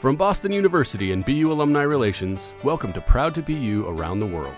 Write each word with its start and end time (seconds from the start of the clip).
From 0.00 0.16
Boston 0.16 0.50
University 0.50 1.12
and 1.12 1.26
BU 1.26 1.52
Alumni 1.52 1.82
Relations, 1.82 2.54
welcome 2.64 2.90
to 2.94 3.02
Proud 3.02 3.34
to 3.34 3.42
be 3.42 3.54
BU 3.54 3.86
Around 3.86 4.20
the 4.20 4.26
World. 4.26 4.54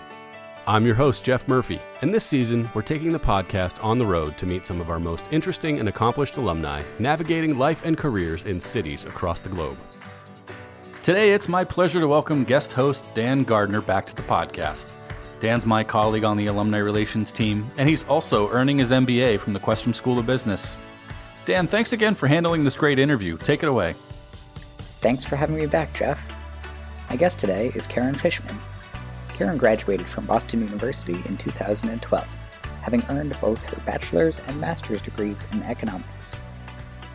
I'm 0.65 0.85
your 0.85 0.95
host, 0.95 1.25
Jeff 1.25 1.49
Murphy, 1.49 1.81
and 2.01 2.13
this 2.13 2.23
season 2.23 2.69
we're 2.73 2.81
taking 2.81 3.11
the 3.11 3.19
podcast 3.19 3.83
on 3.83 3.97
the 3.97 4.05
road 4.05 4.37
to 4.37 4.45
meet 4.45 4.65
some 4.65 4.79
of 4.79 4.89
our 4.89 5.01
most 5.01 5.27
interesting 5.33 5.81
and 5.81 5.89
accomplished 5.89 6.37
alumni 6.37 6.81
navigating 6.97 7.57
life 7.57 7.83
and 7.83 7.97
careers 7.97 8.45
in 8.45 8.57
cities 8.57 9.03
across 9.03 9.41
the 9.41 9.49
globe. 9.49 9.75
Today, 11.01 11.33
it's 11.33 11.49
my 11.49 11.65
pleasure 11.65 11.99
to 11.99 12.07
welcome 12.07 12.45
guest 12.45 12.71
host 12.71 13.05
Dan 13.13 13.43
Gardner 13.43 13.81
back 13.81 14.05
to 14.05 14.15
the 14.15 14.21
podcast. 14.21 14.93
Dan's 15.41 15.65
my 15.65 15.83
colleague 15.83 16.23
on 16.23 16.37
the 16.37 16.47
Alumni 16.47 16.77
Relations 16.77 17.33
team, 17.33 17.69
and 17.75 17.89
he's 17.89 18.03
also 18.03 18.49
earning 18.51 18.77
his 18.77 18.91
MBA 18.91 19.41
from 19.41 19.51
the 19.51 19.59
Questrom 19.59 19.93
School 19.93 20.19
of 20.19 20.25
Business. 20.25 20.77
Dan, 21.43 21.67
thanks 21.67 21.91
again 21.91 22.15
for 22.15 22.27
handling 22.27 22.63
this 22.63 22.77
great 22.77 22.97
interview. 22.97 23.37
Take 23.37 23.61
it 23.61 23.67
away. 23.67 23.93
Thanks 25.03 25.25
for 25.25 25.35
having 25.35 25.57
me 25.57 25.65
back, 25.65 25.93
Jeff. 25.93 26.33
My 27.09 27.17
guest 27.17 27.37
today 27.37 27.73
is 27.75 27.85
Karen 27.85 28.15
Fishman. 28.15 28.57
Karen 29.33 29.57
graduated 29.57 30.07
from 30.07 30.25
Boston 30.25 30.61
University 30.61 31.21
in 31.25 31.35
2012, 31.35 32.25
having 32.81 33.03
earned 33.09 33.35
both 33.41 33.65
her 33.65 33.81
bachelor's 33.85 34.39
and 34.39 34.61
master's 34.61 35.01
degrees 35.01 35.45
in 35.51 35.61
economics. 35.63 36.37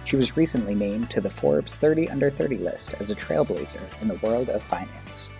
She 0.05 0.16
was 0.16 0.37
recently 0.37 0.74
named 0.74 1.10
to 1.12 1.23
the 1.23 1.30
Forbes 1.30 1.77
30 1.77 2.10
Under 2.10 2.29
30 2.29 2.59
list 2.59 2.93
as 3.01 3.10
a 3.10 3.15
trailblazer 3.15 3.80
in 4.02 4.09
the 4.09 4.16
world 4.16 4.51
of 4.51 4.62
finance. 4.62 5.30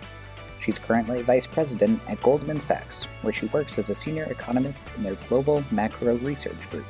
She's 0.59 0.79
currently 0.79 1.21
vice 1.21 1.45
president 1.45 2.01
at 2.09 2.23
Goldman 2.23 2.61
Sachs, 2.61 3.03
where 3.21 3.31
she 3.31 3.45
works 3.45 3.77
as 3.77 3.91
a 3.91 3.95
senior 3.95 4.23
economist 4.23 4.89
in 4.97 5.03
their 5.03 5.17
global 5.29 5.63
macro 5.69 6.15
research 6.17 6.67
group. 6.71 6.87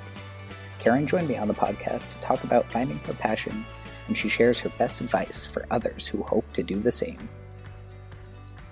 Karen 0.80 1.06
joined 1.06 1.28
me 1.28 1.36
on 1.36 1.50
the 1.50 1.54
podcast 1.54 2.14
to 2.14 2.20
talk 2.20 2.46
about 2.46 2.72
finding 2.72 3.00
her 3.00 3.14
passion 3.14 3.66
and 4.10 4.18
she 4.18 4.28
shares 4.28 4.60
her 4.60 4.70
best 4.78 5.00
advice 5.00 5.46
for 5.46 5.66
others 5.72 6.08
who 6.08 6.24
hope 6.24 6.52
to 6.54 6.64
do 6.64 6.80
the 6.80 6.92
same. 6.92 7.30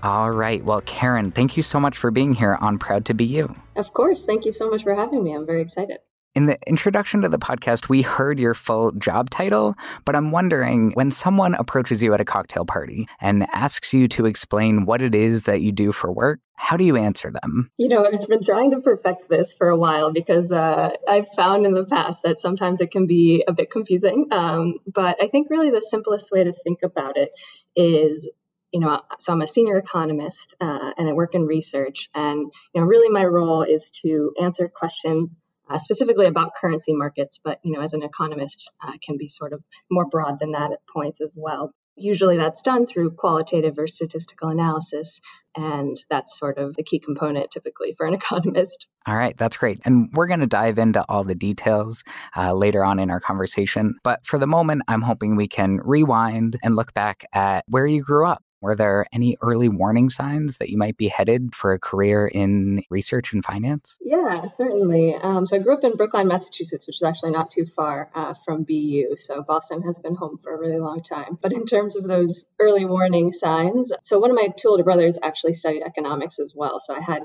All 0.03 0.31
right. 0.31 0.64
Well, 0.64 0.81
Karen, 0.81 1.31
thank 1.31 1.56
you 1.56 1.64
so 1.64 1.80
much 1.80 1.98
for 1.98 2.11
being 2.11 2.34
here 2.34 2.58
on 2.59 2.78
Proud 2.78 3.06
to 3.06 3.14
Be 3.14 3.25
You. 3.25 3.56
Of 3.76 3.94
course. 3.94 4.26
Thank 4.26 4.45
you 4.45 4.52
so 4.52 4.70
much 4.70 4.84
for 4.84 4.94
having 4.94 5.23
me. 5.23 5.34
I'm 5.34 5.45
very 5.45 5.61
excited. 5.61 6.00
In 6.38 6.45
the 6.45 6.59
introduction 6.67 7.23
to 7.23 7.30
the 7.30 7.39
podcast, 7.39 7.89
we 7.89 8.03
heard 8.03 8.39
your 8.39 8.53
full 8.53 8.91
job 8.91 9.31
title, 9.31 9.73
but 10.05 10.16
I'm 10.16 10.30
wondering 10.30 10.91
when 10.91 11.09
someone 11.09 11.55
approaches 11.55 12.03
you 12.03 12.13
at 12.13 12.21
a 12.21 12.25
cocktail 12.25 12.63
party 12.63 13.07
and 13.19 13.47
asks 13.53 13.91
you 13.91 14.07
to 14.09 14.27
explain 14.27 14.85
what 14.85 15.02
it 15.02 15.15
is 15.15 15.45
that 15.45 15.61
you 15.61 15.71
do 15.71 15.91
for 15.91 16.11
work, 16.11 16.39
how 16.53 16.77
do 16.77 16.83
you 16.83 16.95
answer 16.95 17.31
them? 17.31 17.71
You 17.77 17.89
know, 17.89 18.05
I've 18.05 18.27
been 18.27 18.43
trying 18.43 18.69
to 18.69 18.81
perfect 18.81 19.27
this 19.30 19.55
for 19.55 19.69
a 19.69 19.75
while 19.75 20.11
because 20.11 20.52
uh, 20.52 20.91
I've 21.09 21.27
found 21.30 21.65
in 21.65 21.73
the 21.73 21.88
past 21.88 22.21
that 22.21 22.39
sometimes 22.39 22.81
it 22.81 22.91
can 22.91 23.08
be 23.08 23.43
a 23.47 23.52
bit 23.52 23.71
confusing. 23.71 24.27
Um, 24.30 24.75
but 24.85 25.17
I 25.19 25.30
think 25.30 25.49
really 25.49 25.71
the 25.71 25.81
simplest 25.81 26.31
way 26.31 26.43
to 26.43 26.52
think 26.52 26.83
about 26.83 27.17
it 27.17 27.31
is 27.75 28.30
you 28.71 28.81
know, 28.81 29.02
so 29.17 29.31
I'm 29.31 29.41
a 29.41 29.47
senior 29.47 29.77
economist 29.77 30.53
uh, 30.59 30.91
and 30.97 31.09
I 31.09 31.13
work 31.13 31.33
in 31.33 31.47
research. 31.47 32.09
And, 32.13 32.52
you 32.75 32.81
know, 32.81 32.85
really 32.85 33.09
my 33.09 33.23
role 33.23 33.63
is 33.63 33.91
to 34.03 34.33
answer 34.39 34.67
questions 34.67 35.38
uh, 35.70 35.78
specifically 35.78 36.26
about 36.26 36.54
currency 36.60 36.94
markets, 36.94 37.40
but 37.44 37.60
you 37.64 37.73
know, 37.73 37.82
as 37.82 37.94
an 37.94 38.04
economist, 38.04 38.72
uh, 38.86 38.94
can 39.06 39.18
be 39.18 39.28
sort 39.28 39.54
of 39.54 39.64
more 39.90 40.06
broad 40.06 40.40
than 40.40 40.52
that 40.52 40.72
at 40.72 40.80
points 40.94 41.22
as 41.22 41.32
well. 41.36 41.72
Usually, 42.00 42.38
that's 42.38 42.62
done 42.62 42.86
through 42.86 43.12
qualitative 43.12 43.80
or 43.80 43.88
statistical 43.88 44.50
analysis, 44.50 45.20
and 45.56 45.98
that's 46.12 46.38
sort 46.38 46.60
of 46.60 46.76
the 46.76 46.84
key 46.84 47.00
component 47.00 47.50
typically 47.50 47.95
for 47.98 48.06
an 48.06 48.14
economist. 48.22 48.86
All 49.08 49.16
right, 49.16 49.36
that's 49.36 49.58
great. 49.58 49.80
And 49.84 50.10
we're 50.14 50.28
going 50.28 50.42
to 50.42 50.48
dive 50.48 50.78
into 50.78 51.04
all 51.10 51.23
the 51.23 51.34
details 51.34 52.04
uh, 52.36 52.54
later 52.54 52.84
on 52.84 53.00
in 53.00 53.10
our 53.10 53.20
conversation. 53.20 53.95
But 54.04 54.26
for 54.28 54.38
the 54.38 54.45
moment, 54.45 54.84
I'm 54.88 55.02
hoping 55.02 55.36
we 55.36 55.48
can 55.48 55.80
rewind 55.84 56.60
and 56.62 56.76
look 56.76 56.94
back 56.94 57.26
at 57.34 57.64
where 57.68 57.88
you 57.88 58.04
grew 58.04 58.28
up. 58.28 58.44
Were 58.61 58.75
there 58.75 59.05
any 59.13 59.38
early 59.41 59.69
warning 59.69 60.09
signs 60.09 60.58
that 60.58 60.69
you 60.69 60.77
might 60.77 60.97
be 60.97 61.08
headed 61.08 61.55
for 61.55 61.73
a 61.73 61.80
career 61.80 62.26
in 62.26 62.83
research 62.89 63.33
and 63.33 63.43
finance? 63.43 63.98
Yeah, 64.02 64.45
certainly. 64.55 65.15
Um, 65.15 65.45
so 65.45 65.55
I 65.55 65.59
grew 65.59 65.76
up 65.76 65.83
in 65.83 65.95
Brookline, 65.95 66.27
Massachusetts, 66.27 66.87
which 66.87 66.98
is 66.98 67.04
actually 67.04 67.32
not 67.32 67.52
too 67.52 67.65
far 67.65 68.09
uh, 68.15 68.33
from 68.33 68.64
BU. 68.64 69.15
So 69.15 69.43
Boston 69.43 69.83
has 69.83 69.99
been 69.99 70.15
home 70.15 70.37
for 70.37 70.55
a 70.55 70.59
really 70.59 70.80
long 70.80 71.02
time. 71.02 71.37
But 71.39 71.54
in 71.54 71.65
terms 71.65 71.95
of 71.95 72.08
those 72.08 72.45
early 72.59 72.86
warning 72.86 73.32
signs, 73.32 73.93
so 74.02 74.20
one 74.20 74.32
of 74.32 74.36
my 74.36 74.48
two 74.58 74.70
older 74.70 74.83
brothers 74.83 75.20
actually 75.21 75.53
studied 75.53 75.83
economics 75.83 76.39
as 76.39 76.53
well. 76.55 76.80
So 76.80 76.95
I 76.95 77.02
had 77.02 77.23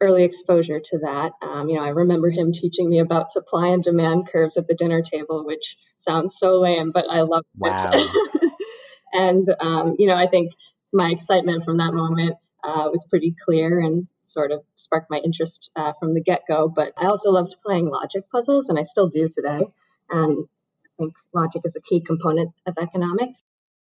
early 0.00 0.24
exposure 0.24 0.80
to 0.80 0.98
that. 0.98 1.32
Um, 1.40 1.68
you 1.68 1.76
know, 1.76 1.84
I 1.84 1.88
remember 1.88 2.30
him 2.30 2.52
teaching 2.52 2.90
me 2.90 2.98
about 2.98 3.32
supply 3.32 3.68
and 3.68 3.82
demand 3.82 4.28
curves 4.28 4.56
at 4.56 4.68
the 4.68 4.74
dinner 4.74 5.02
table, 5.02 5.44
which 5.46 5.76
sounds 5.96 6.36
so 6.36 6.60
lame, 6.60 6.90
but 6.92 7.06
I 7.10 7.22
love 7.22 7.44
wow. 7.56 7.76
it. 7.80 8.52
and 9.14 9.46
um, 9.60 9.96
you 9.98 10.06
know, 10.06 10.16
I 10.16 10.26
think 10.26 10.52
my 10.94 11.10
excitement 11.10 11.64
from 11.64 11.78
that 11.78 11.92
moment 11.92 12.36
uh, 12.62 12.88
was 12.90 13.04
pretty 13.10 13.34
clear 13.44 13.80
and 13.80 14.06
sort 14.20 14.52
of 14.52 14.62
sparked 14.76 15.10
my 15.10 15.18
interest 15.18 15.70
uh, 15.76 15.92
from 15.98 16.14
the 16.14 16.22
get 16.22 16.42
go. 16.48 16.68
But 16.68 16.92
I 16.96 17.06
also 17.06 17.30
loved 17.30 17.56
playing 17.64 17.90
logic 17.90 18.30
puzzles, 18.30 18.68
and 18.68 18.78
I 18.78 18.82
still 18.82 19.08
do 19.08 19.28
today. 19.28 19.66
And 20.08 20.46
I 20.46 20.88
think 20.96 21.14
logic 21.34 21.62
is 21.64 21.76
a 21.76 21.82
key 21.82 22.00
component 22.00 22.52
of 22.66 22.74
economics. 22.80 23.42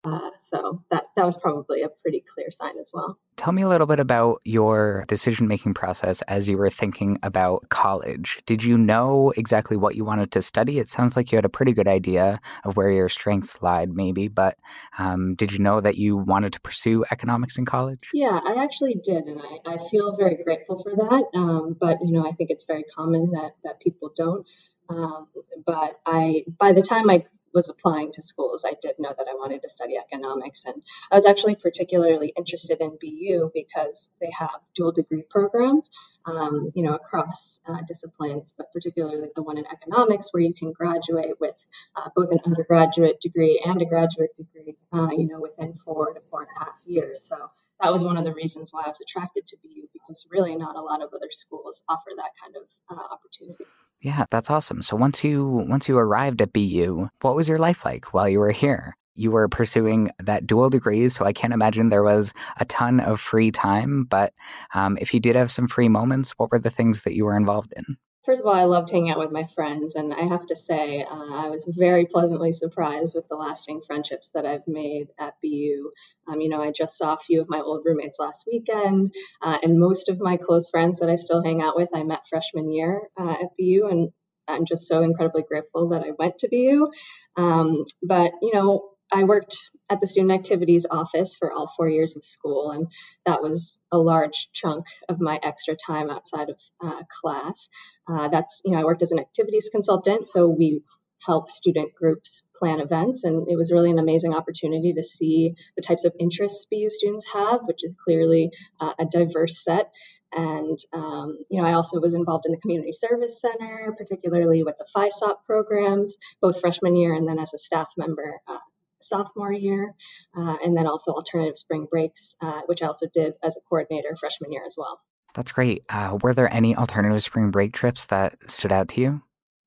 Uh, 0.05 0.29
so 0.39 0.83
that 0.91 1.05
that 1.15 1.25
was 1.25 1.35
probably 1.37 1.81
a 1.81 1.89
pretty 1.89 2.23
clear 2.33 2.51
sign 2.51 2.77
as 2.79 2.91
well. 2.93 3.17
Tell 3.37 3.51
me 3.51 3.63
a 3.63 3.67
little 3.67 3.87
bit 3.87 3.99
about 3.99 4.41
your 4.43 5.03
decision 5.07 5.47
making 5.47 5.73
process 5.73 6.21
as 6.23 6.47
you 6.47 6.57
were 6.57 6.69
thinking 6.69 7.17
about 7.23 7.67
college. 7.69 8.39
Did 8.45 8.63
you 8.63 8.77
know 8.77 9.33
exactly 9.35 9.77
what 9.77 9.95
you 9.95 10.05
wanted 10.05 10.31
to 10.33 10.43
study? 10.43 10.77
It 10.77 10.89
sounds 10.89 11.15
like 11.15 11.31
you 11.31 11.37
had 11.37 11.45
a 11.45 11.49
pretty 11.49 11.73
good 11.73 11.87
idea 11.87 12.39
of 12.63 12.77
where 12.77 12.91
your 12.91 13.09
strengths 13.09 13.61
lied, 13.63 13.89
maybe, 13.93 14.27
but 14.27 14.57
um, 14.99 15.33
did 15.33 15.51
you 15.51 15.59
know 15.59 15.81
that 15.81 15.97
you 15.97 16.17
wanted 16.17 16.53
to 16.53 16.61
pursue 16.61 17.03
economics 17.11 17.57
in 17.57 17.65
college? 17.65 18.09
Yeah, 18.13 18.39
I 18.45 18.63
actually 18.63 18.99
did, 19.03 19.25
and 19.25 19.41
I, 19.41 19.73
I 19.73 19.77
feel 19.89 20.15
very 20.15 20.37
grateful 20.43 20.83
for 20.83 20.95
that. 20.95 21.25
Um, 21.33 21.75
but 21.79 21.97
you 22.01 22.11
know, 22.11 22.27
I 22.27 22.31
think 22.31 22.51
it's 22.51 22.65
very 22.65 22.83
common 22.83 23.31
that 23.31 23.55
that 23.63 23.79
people 23.79 24.11
don't. 24.15 24.45
Um, 24.87 25.27
but 25.65 25.99
I, 26.05 26.45
by 26.59 26.73
the 26.73 26.83
time 26.83 27.09
I 27.09 27.25
was 27.55 27.69
applying 27.69 28.11
to 28.11 28.21
schools, 28.21 28.65
I 28.67 28.73
did 28.79 28.99
know 28.99 29.13
that 29.17 29.27
I 29.27 29.33
wanted 29.33 29.61
to 29.63 29.69
study 29.69 29.95
economics. 29.97 30.65
And 30.65 30.83
I 31.09 31.15
was 31.15 31.25
actually 31.25 31.55
particularly 31.55 32.33
interested 32.35 32.81
in 32.81 32.97
BU 33.01 33.51
because 33.53 34.11
they 34.21 34.29
have 34.37 34.59
dual 34.75 34.91
degree 34.91 35.23
programs, 35.27 35.89
um, 36.25 36.69
you 36.75 36.83
know, 36.83 36.93
across 36.93 37.59
uh, 37.65 37.79
disciplines, 37.87 38.53
but 38.57 38.71
particularly 38.73 39.29
the 39.33 39.41
one 39.41 39.57
in 39.57 39.65
economics 39.65 40.27
where 40.31 40.43
you 40.43 40.53
can 40.53 40.73
graduate 40.73 41.39
with 41.39 41.55
uh, 41.95 42.09
both 42.15 42.31
an 42.31 42.39
undergraduate 42.45 43.21
degree 43.21 43.63
and 43.65 43.81
a 43.81 43.85
graduate 43.85 44.35
degree, 44.37 44.75
uh, 44.93 45.09
you 45.11 45.27
know, 45.27 45.39
within 45.39 45.73
four 45.73 46.13
to 46.13 46.19
four 46.29 46.41
and 46.41 46.49
a 46.55 46.59
half 46.65 46.75
years. 46.85 47.23
So 47.23 47.37
that 47.81 47.91
was 47.91 48.03
one 48.03 48.17
of 48.17 48.25
the 48.25 48.33
reasons 48.33 48.71
why 48.71 48.83
I 48.85 48.89
was 48.89 49.01
attracted 49.01 49.45
to 49.47 49.57
BU 49.63 49.87
because 49.93 50.25
really 50.29 50.55
not 50.55 50.75
a 50.75 50.81
lot 50.81 51.01
of 51.01 51.09
other 51.13 51.29
schools 51.31 51.83
offer 51.87 52.11
that 52.17 52.31
kind 52.41 52.55
of 52.55 52.63
uh, 52.89 53.13
opportunity. 53.13 53.65
Yeah, 54.05 54.25
that's 54.29 54.51
awesome. 54.51 54.83
So 54.83 54.95
once 54.95 55.23
you 55.23 55.65
once 55.67 55.87
you 55.89 55.97
arrived 55.97 56.39
at 56.39 56.53
BU, 56.53 57.09
what 57.21 57.35
was 57.35 57.49
your 57.49 57.57
life 57.57 57.83
like 57.83 58.13
while 58.13 58.29
you 58.29 58.37
were 58.37 58.51
here? 58.51 58.95
You 59.15 59.31
were 59.31 59.47
pursuing 59.49 60.11
that 60.19 60.45
dual 60.45 60.69
degree, 60.69 61.09
so 61.09 61.25
I 61.25 61.33
can't 61.33 61.53
imagine 61.53 61.89
there 61.89 62.03
was 62.03 62.31
a 62.59 62.65
ton 62.65 62.99
of 62.99 63.19
free 63.19 63.49
time. 63.49 64.03
But 64.03 64.31
um, 64.75 64.95
if 65.01 65.11
you 65.11 65.19
did 65.19 65.35
have 65.35 65.51
some 65.51 65.67
free 65.67 65.89
moments, 65.89 66.33
what 66.37 66.51
were 66.51 66.59
the 66.59 66.69
things 66.69 67.01
that 67.01 67.15
you 67.15 67.25
were 67.25 67.35
involved 67.35 67.73
in? 67.75 67.97
First 68.25 68.41
of 68.41 68.47
all, 68.47 68.55
I 68.55 68.63
loved 68.63 68.89
hanging 68.89 69.11
out 69.11 69.19
with 69.19 69.31
my 69.31 69.43
friends, 69.43 69.93
and 69.93 70.11
I 70.11 70.21
have 70.21 70.47
to 70.47 70.55
say, 70.55 71.03
uh, 71.03 71.35
I 71.35 71.49
was 71.49 71.63
very 71.67 72.07
pleasantly 72.07 72.53
surprised 72.53 73.13
with 73.13 73.27
the 73.29 73.35
lasting 73.35 73.81
friendships 73.81 74.31
that 74.33 74.47
I've 74.47 74.67
made 74.67 75.09
at 75.19 75.35
BU. 75.43 75.91
Um, 76.27 76.41
you 76.41 76.49
know, 76.49 76.59
I 76.59 76.71
just 76.71 76.97
saw 76.97 77.13
a 77.13 77.19
few 77.19 77.41
of 77.41 77.49
my 77.49 77.59
old 77.59 77.83
roommates 77.85 78.17
last 78.19 78.43
weekend, 78.51 79.13
uh, 79.43 79.59
and 79.61 79.79
most 79.79 80.09
of 80.09 80.19
my 80.19 80.37
close 80.37 80.69
friends 80.69 81.01
that 81.01 81.09
I 81.09 81.17
still 81.17 81.43
hang 81.43 81.61
out 81.61 81.75
with, 81.75 81.89
I 81.93 82.01
met 82.01 82.25
freshman 82.27 82.71
year 82.71 83.03
uh, 83.15 83.31
at 83.31 83.57
BU, 83.59 83.87
and 83.91 84.09
I'm 84.47 84.65
just 84.65 84.87
so 84.87 85.03
incredibly 85.03 85.43
grateful 85.43 85.89
that 85.89 86.03
I 86.03 86.11
went 86.17 86.39
to 86.39 86.49
BU. 86.49 86.89
Um, 87.37 87.85
but 88.01 88.31
you 88.41 88.53
know, 88.53 88.89
I 89.13 89.23
worked 89.23 89.57
at 89.89 89.99
the 89.99 90.07
student 90.07 90.31
activities 90.31 90.87
office 90.89 91.35
for 91.35 91.51
all 91.51 91.67
four 91.67 91.87
years 91.87 92.15
of 92.15 92.23
school, 92.23 92.71
and 92.71 92.87
that 93.25 93.41
was 93.41 93.77
a 93.91 93.97
large 93.97 94.49
chunk 94.51 94.85
of 95.07 95.21
my 95.21 95.39
extra 95.41 95.75
time 95.75 96.09
outside 96.09 96.49
of 96.49 96.59
uh, 96.83 97.03
class. 97.21 97.69
Uh, 98.07 98.27
that's, 98.29 98.61
you 98.65 98.71
know, 98.71 98.79
I 98.79 98.83
worked 98.83 99.03
as 99.03 99.11
an 99.11 99.19
activities 99.19 99.69
consultant, 99.71 100.27
so 100.27 100.47
we 100.47 100.81
help 101.25 101.49
student 101.49 101.93
groups 101.95 102.43
plan 102.57 102.79
events, 102.79 103.23
and 103.23 103.47
it 103.49 103.55
was 103.55 103.71
really 103.71 103.91
an 103.91 103.99
amazing 103.99 104.35
opportunity 104.35 104.93
to 104.93 105.03
see 105.03 105.55
the 105.75 105.81
types 105.81 106.05
of 106.05 106.13
interests 106.19 106.65
BU 106.71 106.89
students 106.89 107.25
have, 107.33 107.61
which 107.65 107.83
is 107.83 107.95
clearly 107.95 108.51
uh, 108.79 108.93
a 108.99 109.05
diverse 109.05 109.63
set. 109.63 109.91
And, 110.33 110.77
um, 110.93 111.37
you 111.49 111.61
know, 111.61 111.67
I 111.67 111.73
also 111.73 111.99
was 111.99 112.13
involved 112.13 112.45
in 112.45 112.51
the 112.51 112.59
Community 112.59 112.91
Service 112.91 113.39
Center, 113.39 113.95
particularly 113.97 114.63
with 114.63 114.75
the 114.77 114.87
FYSOP 114.95 115.45
programs, 115.45 116.17
both 116.41 116.59
freshman 116.59 116.95
year 116.95 117.13
and 117.13 117.27
then 117.27 117.39
as 117.39 117.53
a 117.53 117.57
staff 117.57 117.87
member 117.97 118.41
uh, 118.47 118.57
sophomore 119.07 119.53
year, 119.53 119.93
uh, 120.35 120.57
and 120.63 120.77
then 120.77 120.87
also 120.87 121.11
alternative 121.11 121.57
spring 121.57 121.87
breaks, 121.89 122.35
uh, 122.41 122.61
which 122.65 122.81
I 122.81 122.87
also 122.87 123.07
did 123.13 123.33
as 123.43 123.55
a 123.55 123.61
coordinator 123.69 124.15
freshman 124.19 124.51
year 124.51 124.63
as 124.65 124.75
well. 124.77 124.99
That's 125.35 125.51
great. 125.51 125.83
Uh, 125.89 126.17
were 126.21 126.33
there 126.33 126.51
any 126.51 126.75
alternative 126.75 127.21
spring 127.21 127.51
break 127.51 127.73
trips 127.73 128.05
that 128.07 128.37
stood 128.49 128.71
out 128.71 128.89
to 128.89 129.01
you? 129.01 129.21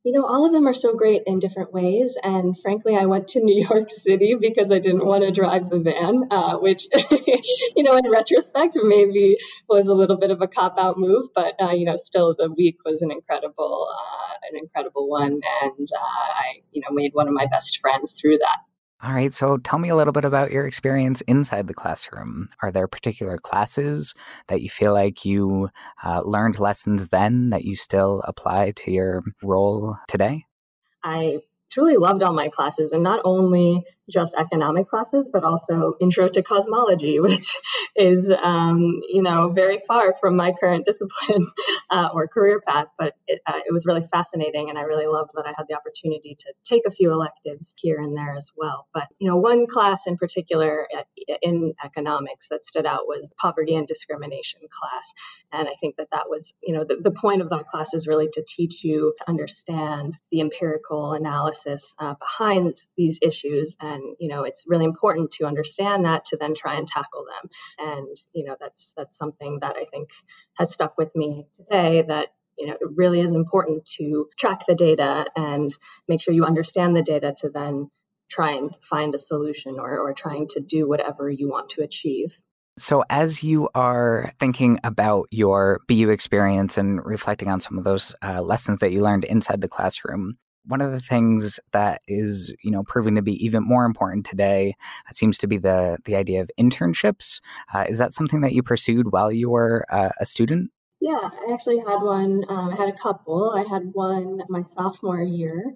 You 0.05 0.13
know, 0.13 0.25
all 0.25 0.47
of 0.47 0.53
them 0.53 0.67
are 0.67 0.75
so 0.75 0.95
great 0.95 1.25
in 1.27 1.39
different 1.39 1.71
ways. 1.71 2.17
And 2.23 2.59
frankly, 2.59 2.97
I 2.97 3.05
went 3.05 3.29
to 3.29 3.41
New 3.45 3.67
York 3.69 3.91
City 3.91 4.37
because 4.41 4.73
I 4.73 4.79
didn't 4.79 5.05
want 5.05 5.23
to 5.23 5.31
drive 5.31 5.69
the 5.69 5.81
van, 5.81 6.29
uh, 6.31 6.57
which, 6.57 6.87
you 6.95 7.83
know, 7.83 7.97
in 7.97 8.11
retrospect, 8.11 8.79
maybe 8.83 9.37
was 9.69 9.89
a 9.89 9.95
little 9.95 10.17
bit 10.17 10.31
of 10.31 10.41
a 10.41 10.47
cop 10.47 10.79
out 10.79 10.99
move. 10.99 11.27
But, 11.35 11.61
uh, 11.61 11.73
you 11.73 11.85
know, 11.85 11.97
still 11.97 12.35
the 12.39 12.51
week 12.51 12.79
was 12.87 13.03
an 13.03 13.11
incredible, 13.11 13.89
uh, 13.93 14.35
an 14.51 14.59
incredible 14.59 15.11
one. 15.11 15.41
And 15.63 15.87
uh, 15.95 16.01
I, 16.01 16.63
you 16.71 16.81
know, 16.81 16.95
made 16.95 17.13
one 17.13 17.29
of 17.29 17.35
my 17.35 17.47
best 17.47 17.81
friends 17.81 18.13
through 18.13 18.39
that. 18.39 18.61
All 19.01 19.13
right, 19.13 19.33
so 19.33 19.59
tell 19.59 19.79
me 19.79 19.91
a 19.91 19.97
little 19.97 20.13
bit 20.13 20.25
about 20.25 20.51
your 20.51 20.67
experience 20.67 21.21
inside 21.23 21.69
the 21.69 21.75
classroom. 21.75 22.49
Are 22.63 22.73
there 22.73 22.89
particular 22.89 23.39
classes 23.39 24.15
that 24.49 24.61
you 24.61 24.69
feel 24.69 24.93
like 24.93 25.25
you 25.25 25.69
uh, 26.03 26.23
learned 26.25 26.59
lessons 26.59 27.09
then 27.11 27.51
that 27.51 27.65
you 27.65 27.77
still 27.77 28.25
apply 28.27 28.73
to 28.73 28.91
your 28.91 29.23
role 29.41 29.97
today? 30.09 30.47
I 31.05 31.39
truly 31.71 31.97
loved 31.97 32.25
all 32.25 32.33
my 32.33 32.49
classes 32.49 32.93
and 32.93 33.05
not 33.05 33.21
only 33.25 33.85
just 34.11 34.35
economic 34.39 34.89
classes, 34.89 35.29
but 35.33 35.45
also 35.45 35.95
intro 36.01 36.29
to 36.29 36.43
cosmology, 36.43 37.21
which 37.29 37.57
is, 37.97 38.31
um, 38.31 38.85
you 39.09 39.23
know, 39.23 39.51
very 39.51 39.79
far 39.87 40.15
from 40.21 40.37
my 40.37 40.53
current 40.59 40.85
discipline 40.87 41.47
uh, 41.91 42.09
or 42.13 42.29
career 42.29 42.61
path. 42.67 42.89
But 42.99 43.15
it, 43.27 43.41
uh, 43.47 43.61
it 43.67 43.73
was 43.73 43.87
really 43.87 44.05
fascinating, 44.05 44.71
and 44.71 44.79
I 44.79 44.83
really 44.83 45.07
loved 45.07 45.31
that 45.35 45.47
I 45.47 45.55
had 45.57 45.67
the 45.69 45.77
opportunity 45.77 46.37
to 46.39 46.53
take 46.65 46.83
a 46.87 46.91
few 46.91 47.13
electives 47.13 47.75
here 47.77 47.99
and 47.99 48.17
there 48.17 48.35
as 48.37 48.51
well. 48.57 48.87
But, 48.93 49.09
you 49.19 49.29
know, 49.29 49.37
one 49.37 49.67
class 49.67 50.07
in 50.07 50.17
particular 50.17 50.87
at, 50.97 51.07
in 51.43 51.75
economics 51.85 52.49
that 52.51 52.65
stood 52.65 52.87
out 52.87 53.07
was 53.07 53.33
poverty 53.39 53.75
and 53.75 53.87
discrimination 53.87 54.61
class. 54.71 55.13
And 55.53 55.69
I 55.69 55.75
think 55.81 55.97
that 55.97 56.11
that 56.13 56.29
was, 56.29 56.53
you 56.63 56.75
know, 56.75 56.85
the, 56.85 56.97
the 56.97 57.11
point 57.11 57.43
of 57.43 57.51
that 57.51 57.69
class 57.69 57.95
is 57.95 58.07
really 58.07 58.29
to 58.33 58.45
teach 58.47 58.85
you 58.85 59.15
to 59.19 59.29
understand 59.29 60.19
the 60.31 60.41
empirical 60.41 61.13
analysis 61.13 61.95
uh, 61.99 62.15
behind 62.15 62.77
these 62.97 63.21
issues 63.23 63.77
and 63.81 63.98
and 63.99 64.17
you 64.19 64.29
know 64.29 64.45
it's 64.45 64.65
really 64.67 64.85
important 64.85 65.33
to 65.33 65.45
understand 65.45 66.05
that 66.05 66.27
to 66.27 66.37
then 66.37 66.55
try 66.55 66.77
and 66.77 66.87
tackle 66.87 67.25
them. 67.25 67.51
And 67.79 68.17
you 68.33 68.45
know 68.45 68.57
that's 68.59 68.95
that's 68.97 69.17
something 69.17 69.59
that 69.61 69.77
i 69.77 69.85
think 69.85 70.11
has 70.57 70.73
stuck 70.73 70.97
with 70.99 71.15
me 71.15 71.47
today 71.55 72.03
that 72.03 72.29
you 72.57 72.67
know 72.67 72.75
it 72.75 72.89
really 72.97 73.21
is 73.21 73.33
important 73.33 73.87
to 73.99 74.29
track 74.39 74.67
the 74.67 74.75
data 74.75 75.27
and 75.37 75.71
make 76.07 76.21
sure 76.21 76.35
you 76.35 76.45
understand 76.45 76.97
the 76.97 77.03
data 77.03 77.35
to 77.39 77.51
then 77.51 77.91
try 78.31 78.53
and 78.53 78.75
find 78.83 79.15
a 79.15 79.19
solution 79.19 79.79
or, 79.79 79.99
or 79.99 80.13
trying 80.13 80.47
to 80.49 80.61
do 80.61 80.87
whatever 80.89 81.31
you 81.31 81.49
want 81.49 81.71
to 81.71 81.83
achieve. 81.83 82.39
So, 82.79 83.03
as 83.11 83.43
you 83.43 83.69
are 83.75 84.33
thinking 84.39 84.79
about 84.85 85.27
your 85.31 85.81
BU 85.89 86.11
experience 86.11 86.79
and 86.79 87.05
reflecting 87.05 87.49
on 87.49 87.61
some 87.61 87.77
of 87.77 87.85
those 87.85 88.15
uh, 88.23 88.41
lessons 88.41 88.81
that 88.81 88.93
you 88.93 89.03
learned 89.03 89.25
inside 89.25 89.61
the 89.61 89.69
classroom, 89.69 90.39
one 90.69 90.81
of 90.81 90.93
the 90.93 91.01
things 91.01 91.59
that 91.73 92.03
is 92.07 92.55
you 92.63 92.71
know 92.71 92.85
proving 92.85 93.17
to 93.17 93.23
be 93.23 93.45
even 93.45 93.65
more 93.65 93.85
important 93.85 94.27
today 94.27 94.75
uh, 95.09 95.13
seems 95.13 95.39
to 95.39 95.47
be 95.47 95.59
the 95.59 95.99
the 96.05 96.15
idea 96.15 96.41
of 96.41 96.51
internships. 96.59 97.41
Uh, 97.75 97.85
is 97.89 97.99
that 97.99 98.13
something 98.13 98.43
that 98.43 98.53
you 98.53 98.63
pursued 98.63 99.11
while 99.11 99.33
you 99.33 99.51
were 99.51 99.85
uh, 99.91 100.11
a 100.21 100.27
student? 100.27 100.71
Yeah 101.01 101.31
i 101.49 101.53
actually 101.53 101.79
had 101.79 102.03
one 102.03 102.45
um, 102.49 102.71
i 102.71 102.77
had 102.77 102.89
a 102.89 102.93
couple. 102.93 103.55
I 103.57 103.65
had 103.69 103.91
one 103.93 104.41
my 104.49 104.63
sophomore 104.63 105.23
year 105.23 105.75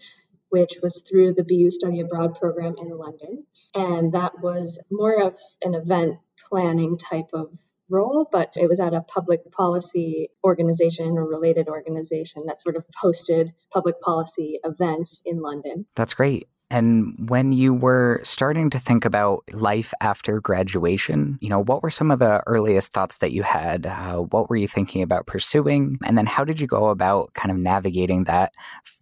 which 0.50 0.74
was 0.82 1.02
through 1.08 1.32
the 1.32 1.44
bu 1.44 1.70
study 1.70 2.00
abroad 2.00 2.38
program 2.38 2.74
in 2.78 2.90
london. 2.96 3.46
And 3.74 4.12
that 4.12 4.40
was 4.40 4.78
more 4.90 5.22
of 5.22 5.38
an 5.62 5.74
event 5.74 6.18
planning 6.48 6.98
type 6.98 7.30
of 7.32 7.48
role, 7.92 8.26
but 8.32 8.50
it 8.56 8.68
was 8.68 8.80
at 8.80 8.94
a 8.94 9.02
public 9.02 9.52
policy 9.52 10.28
organization 10.42 11.18
or 11.18 11.26
related 11.26 11.68
organization 11.68 12.44
that 12.46 12.62
sort 12.62 12.76
of 12.76 12.84
hosted 13.02 13.52
public 13.72 14.00
policy 14.00 14.58
events 14.64 15.22
in 15.24 15.40
London. 15.40 15.86
That's 15.94 16.14
great. 16.14 16.48
And 16.72 17.28
when 17.28 17.52
you 17.52 17.74
were 17.74 18.22
starting 18.24 18.70
to 18.70 18.78
think 18.78 19.04
about 19.04 19.44
life 19.52 19.92
after 20.00 20.40
graduation, 20.40 21.38
you 21.42 21.50
know, 21.50 21.62
what 21.62 21.82
were 21.82 21.90
some 21.90 22.10
of 22.10 22.18
the 22.18 22.42
earliest 22.46 22.94
thoughts 22.94 23.18
that 23.18 23.30
you 23.30 23.42
had? 23.42 23.84
Uh, 23.84 24.20
what 24.20 24.48
were 24.48 24.56
you 24.56 24.66
thinking 24.66 25.02
about 25.02 25.26
pursuing? 25.26 25.98
And 26.02 26.16
then 26.16 26.24
how 26.24 26.44
did 26.44 26.60
you 26.60 26.66
go 26.66 26.86
about 26.86 27.34
kind 27.34 27.50
of 27.50 27.58
navigating 27.58 28.24
that 28.24 28.54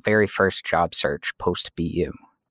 very 0.04 0.26
first 0.26 0.64
job 0.64 0.96
search 0.96 1.31
post 1.38 1.70
BU? 1.76 2.10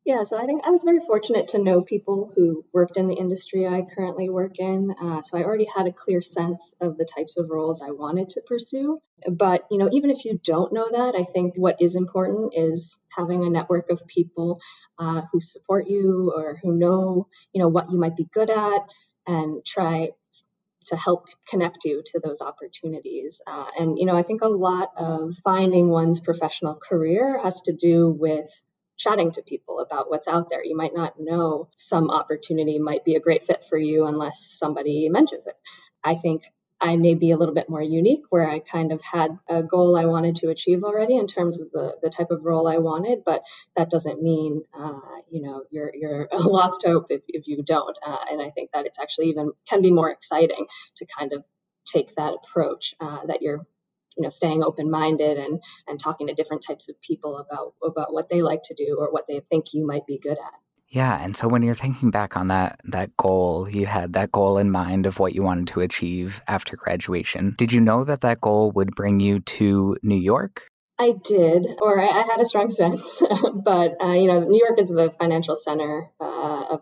Yeah, 0.09 0.23
so 0.23 0.39
I 0.39 0.47
think 0.47 0.63
I 0.65 0.71
was 0.71 0.81
very 0.81 1.01
fortunate 1.01 1.50
to 1.50 1.59
know 1.59 1.81
people 1.81 2.31
who 2.33 2.65
worked 2.73 2.97
in 2.97 3.07
the 3.07 3.13
industry 3.13 3.67
I 3.67 3.83
currently 3.83 4.27
work 4.27 4.57
in. 4.57 4.89
Uh, 5.00 5.21
so 5.21 5.38
I 5.38 5.44
already 5.44 5.67
had 5.77 5.85
a 5.85 5.91
clear 5.91 6.23
sense 6.23 6.73
of 6.81 6.97
the 6.97 7.06
types 7.06 7.38
of 7.38 7.51
roles 7.51 7.83
I 7.83 7.91
wanted 7.91 8.29
to 8.29 8.41
pursue. 8.41 9.03
But, 9.29 9.67
you 9.69 9.77
know, 9.77 9.88
even 9.91 10.09
if 10.09 10.25
you 10.25 10.39
don't 10.44 10.73
know 10.73 10.88
that, 10.89 11.13
I 11.15 11.25
think 11.31 11.53
what 11.56 11.79
is 11.79 11.95
important 11.95 12.56
is 12.57 12.97
having 13.15 13.44
a 13.44 13.51
network 13.51 13.91
of 13.91 14.01
people 14.07 14.59
uh, 14.97 15.21
who 15.31 15.39
support 15.39 15.88
you 15.88 16.33
or 16.35 16.57
who 16.59 16.75
know, 16.75 17.27
you 17.53 17.61
know, 17.61 17.67
what 17.67 17.91
you 17.91 18.00
might 18.00 18.17
be 18.17 18.27
good 18.33 18.50
at 18.50 18.81
and 19.27 19.63
try 19.63 20.09
to 20.88 20.95
help 20.95 21.27
connect 21.47 21.85
you 21.85 22.01
to 22.03 22.19
those 22.19 22.41
opportunities. 22.41 23.41
Uh, 23.45 23.65
and, 23.79 24.00
you 24.00 24.07
know, 24.07 24.17
I 24.17 24.23
think 24.23 24.41
a 24.41 24.47
lot 24.47 24.89
of 24.97 25.35
finding 25.44 25.88
one's 25.89 26.19
professional 26.19 26.79
career 26.81 27.39
has 27.44 27.61
to 27.67 27.73
do 27.73 28.09
with 28.09 28.50
chatting 29.00 29.31
to 29.31 29.42
people 29.42 29.80
about 29.80 30.12
what's 30.12 30.28
out 30.28 30.50
there. 30.51 30.63
You 30.63 30.78
might 30.78 30.94
not 30.94 31.19
know 31.19 31.69
some 31.78 32.12
opportunity 32.12 32.78
might 32.78 33.04
be 33.06 33.16
a 33.16 33.19
great 33.19 33.44
fit 33.44 33.66
for 33.68 33.78
you 33.78 34.06
unless 34.06 34.56
somebody 34.60 35.10
mentions 35.10 35.48
it. 35.48 35.56
I 36.04 36.16
think 36.16 36.44
I 36.81 36.96
may 36.96 37.16
be 37.16 37.31
a 37.31 37.38
little 37.38 37.56
bit 37.56 37.69
more 37.69 37.81
unique 37.81 38.24
where 38.30 38.50
I 38.50 38.60
kind 38.60 38.92
of 38.92 39.01
had 39.01 39.38
a 39.50 39.63
goal 39.63 39.98
I 39.98 40.06
wanted 40.06 40.38
to 40.38 40.50
achieve 40.50 40.84
already 40.84 41.18
in 41.18 41.28
terms 41.28 41.60
of 41.60 41.72
the, 41.72 41.98
the 42.01 42.10
type 42.10 42.31
of 42.31 42.46
role 42.46 42.68
I 42.68 42.78
wanted, 42.78 43.24
but 43.25 43.42
that 43.75 43.90
doesn't 43.90 44.22
mean, 44.22 44.63
uh, 44.78 45.00
you 45.30 45.42
know, 45.42 45.63
you're, 45.72 45.92
you're 45.94 46.28
a 46.31 46.38
lost 46.38 46.84
hope 46.86 47.07
if, 47.10 47.24
if 47.28 47.48
you 47.48 47.63
don't. 47.63 47.98
Uh, 48.06 48.18
and 48.31 48.42
I 48.42 48.50
think 48.52 48.72
that 48.74 48.86
it's 48.86 49.00
actually 49.00 49.30
even 49.30 49.52
can 49.68 49.81
be 49.81 49.92
more 49.92 50.10
exciting 50.10 50.68
to 50.98 51.06
kind 51.06 51.34
of 51.34 51.44
take 51.86 52.16
that 52.16 52.34
approach 52.34 52.95
uh, 53.00 53.25
that 53.25 53.42
you're 53.42 53.66
you 54.19 54.24
know 54.24 54.30
staying 54.30 54.63
open 54.63 54.92
minded 54.92 55.38
and 55.38 55.63
and 55.88 56.00
talking 56.00 56.27
to 56.27 56.33
different 56.33 56.63
types 56.68 56.89
of 56.89 57.01
people 57.01 57.38
about 57.38 57.74
about 57.83 58.13
what 58.13 58.30
they 58.30 58.42
like 58.42 58.62
to 58.66 58.75
do 58.75 58.98
or 59.00 59.12
what 59.12 59.25
they 59.27 59.39
think 59.39 59.74
you 59.74 59.88
might 59.88 60.06
be 60.06 60.19
good 60.19 60.38
at. 60.38 60.54
Yeah 60.89 61.18
and 61.24 61.38
so 61.38 61.48
when 61.48 61.62
you're 61.62 61.75
thinking 61.75 62.12
back 62.12 62.36
on 62.36 62.50
that 62.50 62.81
that 62.83 63.16
goal 63.16 63.69
you 63.69 63.86
had 63.86 64.13
that 64.13 64.31
goal 64.31 64.57
in 64.57 64.69
mind 64.69 65.06
of 65.06 65.19
what 65.19 65.33
you 65.33 65.42
wanted 65.42 65.68
to 65.69 65.81
achieve 65.81 66.42
after 66.48 66.75
graduation. 66.75 67.56
Did 67.57 67.71
you 67.71 67.80
know 67.80 68.04
that 68.04 68.21
that 68.21 68.42
goal 68.42 68.71
would 68.71 68.94
bring 68.94 69.19
you 69.19 69.39
to 69.39 69.98
new 70.04 70.16
york? 70.16 70.68
I 71.01 71.13
did, 71.13 71.66
or 71.81 72.01
I, 72.01 72.07
had 72.07 72.42
a 72.42 72.45
strong 72.45 72.69
sense, 72.81 73.24
but 73.63 74.04
uh, 74.04 74.12
you 74.12 74.27
know, 74.27 74.42
New 74.42 74.60
York 74.60 74.81
is 74.81 74.89
the 74.89 75.10
financial 75.18 75.56
center 75.56 76.04
uh, 76.19 76.63
of 76.71 76.81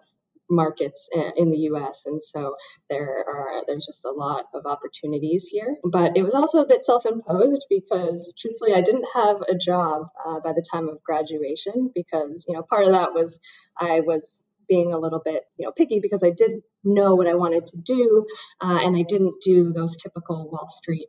markets 0.50 1.10
in 1.36 1.50
the 1.50 1.58
US 1.72 2.04
and 2.06 2.24
so 2.24 2.56
there 2.90 3.24
are 3.28 3.64
there's 3.68 3.86
just 3.86 4.06
a 4.06 4.12
lot 4.12 4.46
of 4.54 4.66
opportunities 4.66 5.46
here 5.46 5.78
but 5.84 6.16
it 6.16 6.24
was 6.24 6.36
also 6.36 6.62
a 6.62 6.68
bit 6.68 6.86
self-imposed 6.86 7.66
because 7.70 8.34
truthfully 8.38 8.74
I 8.74 8.82
didn't 8.82 9.08
have 9.14 9.42
a 9.42 9.56
job 9.56 10.08
uh, 10.26 10.40
by 10.40 10.54
the 10.54 10.66
time 10.72 10.88
of 10.90 11.04
graduation 11.04 11.92
because 11.94 12.46
you 12.48 12.56
know 12.56 12.64
part 12.64 12.86
of 12.86 12.94
that 12.94 13.14
was 13.14 13.40
I 13.78 14.02
was 14.02 14.42
being 14.68 14.94
a 14.94 15.00
little 15.00 15.22
bit 15.24 15.44
you 15.58 15.66
know 15.66 15.72
picky 15.72 16.00
because 16.00 16.24
I 16.24 16.30
didn't 16.30 16.64
know 16.84 17.16
what 17.16 17.28
I 17.28 17.36
wanted 17.36 17.68
to 17.68 17.78
do 17.78 18.26
uh, 18.62 18.80
and 18.84 18.96
I 18.96 19.04
didn't 19.04 19.42
do 19.42 19.72
those 19.72 19.98
typical 19.98 20.50
Wall 20.50 20.68
Street 20.68 21.08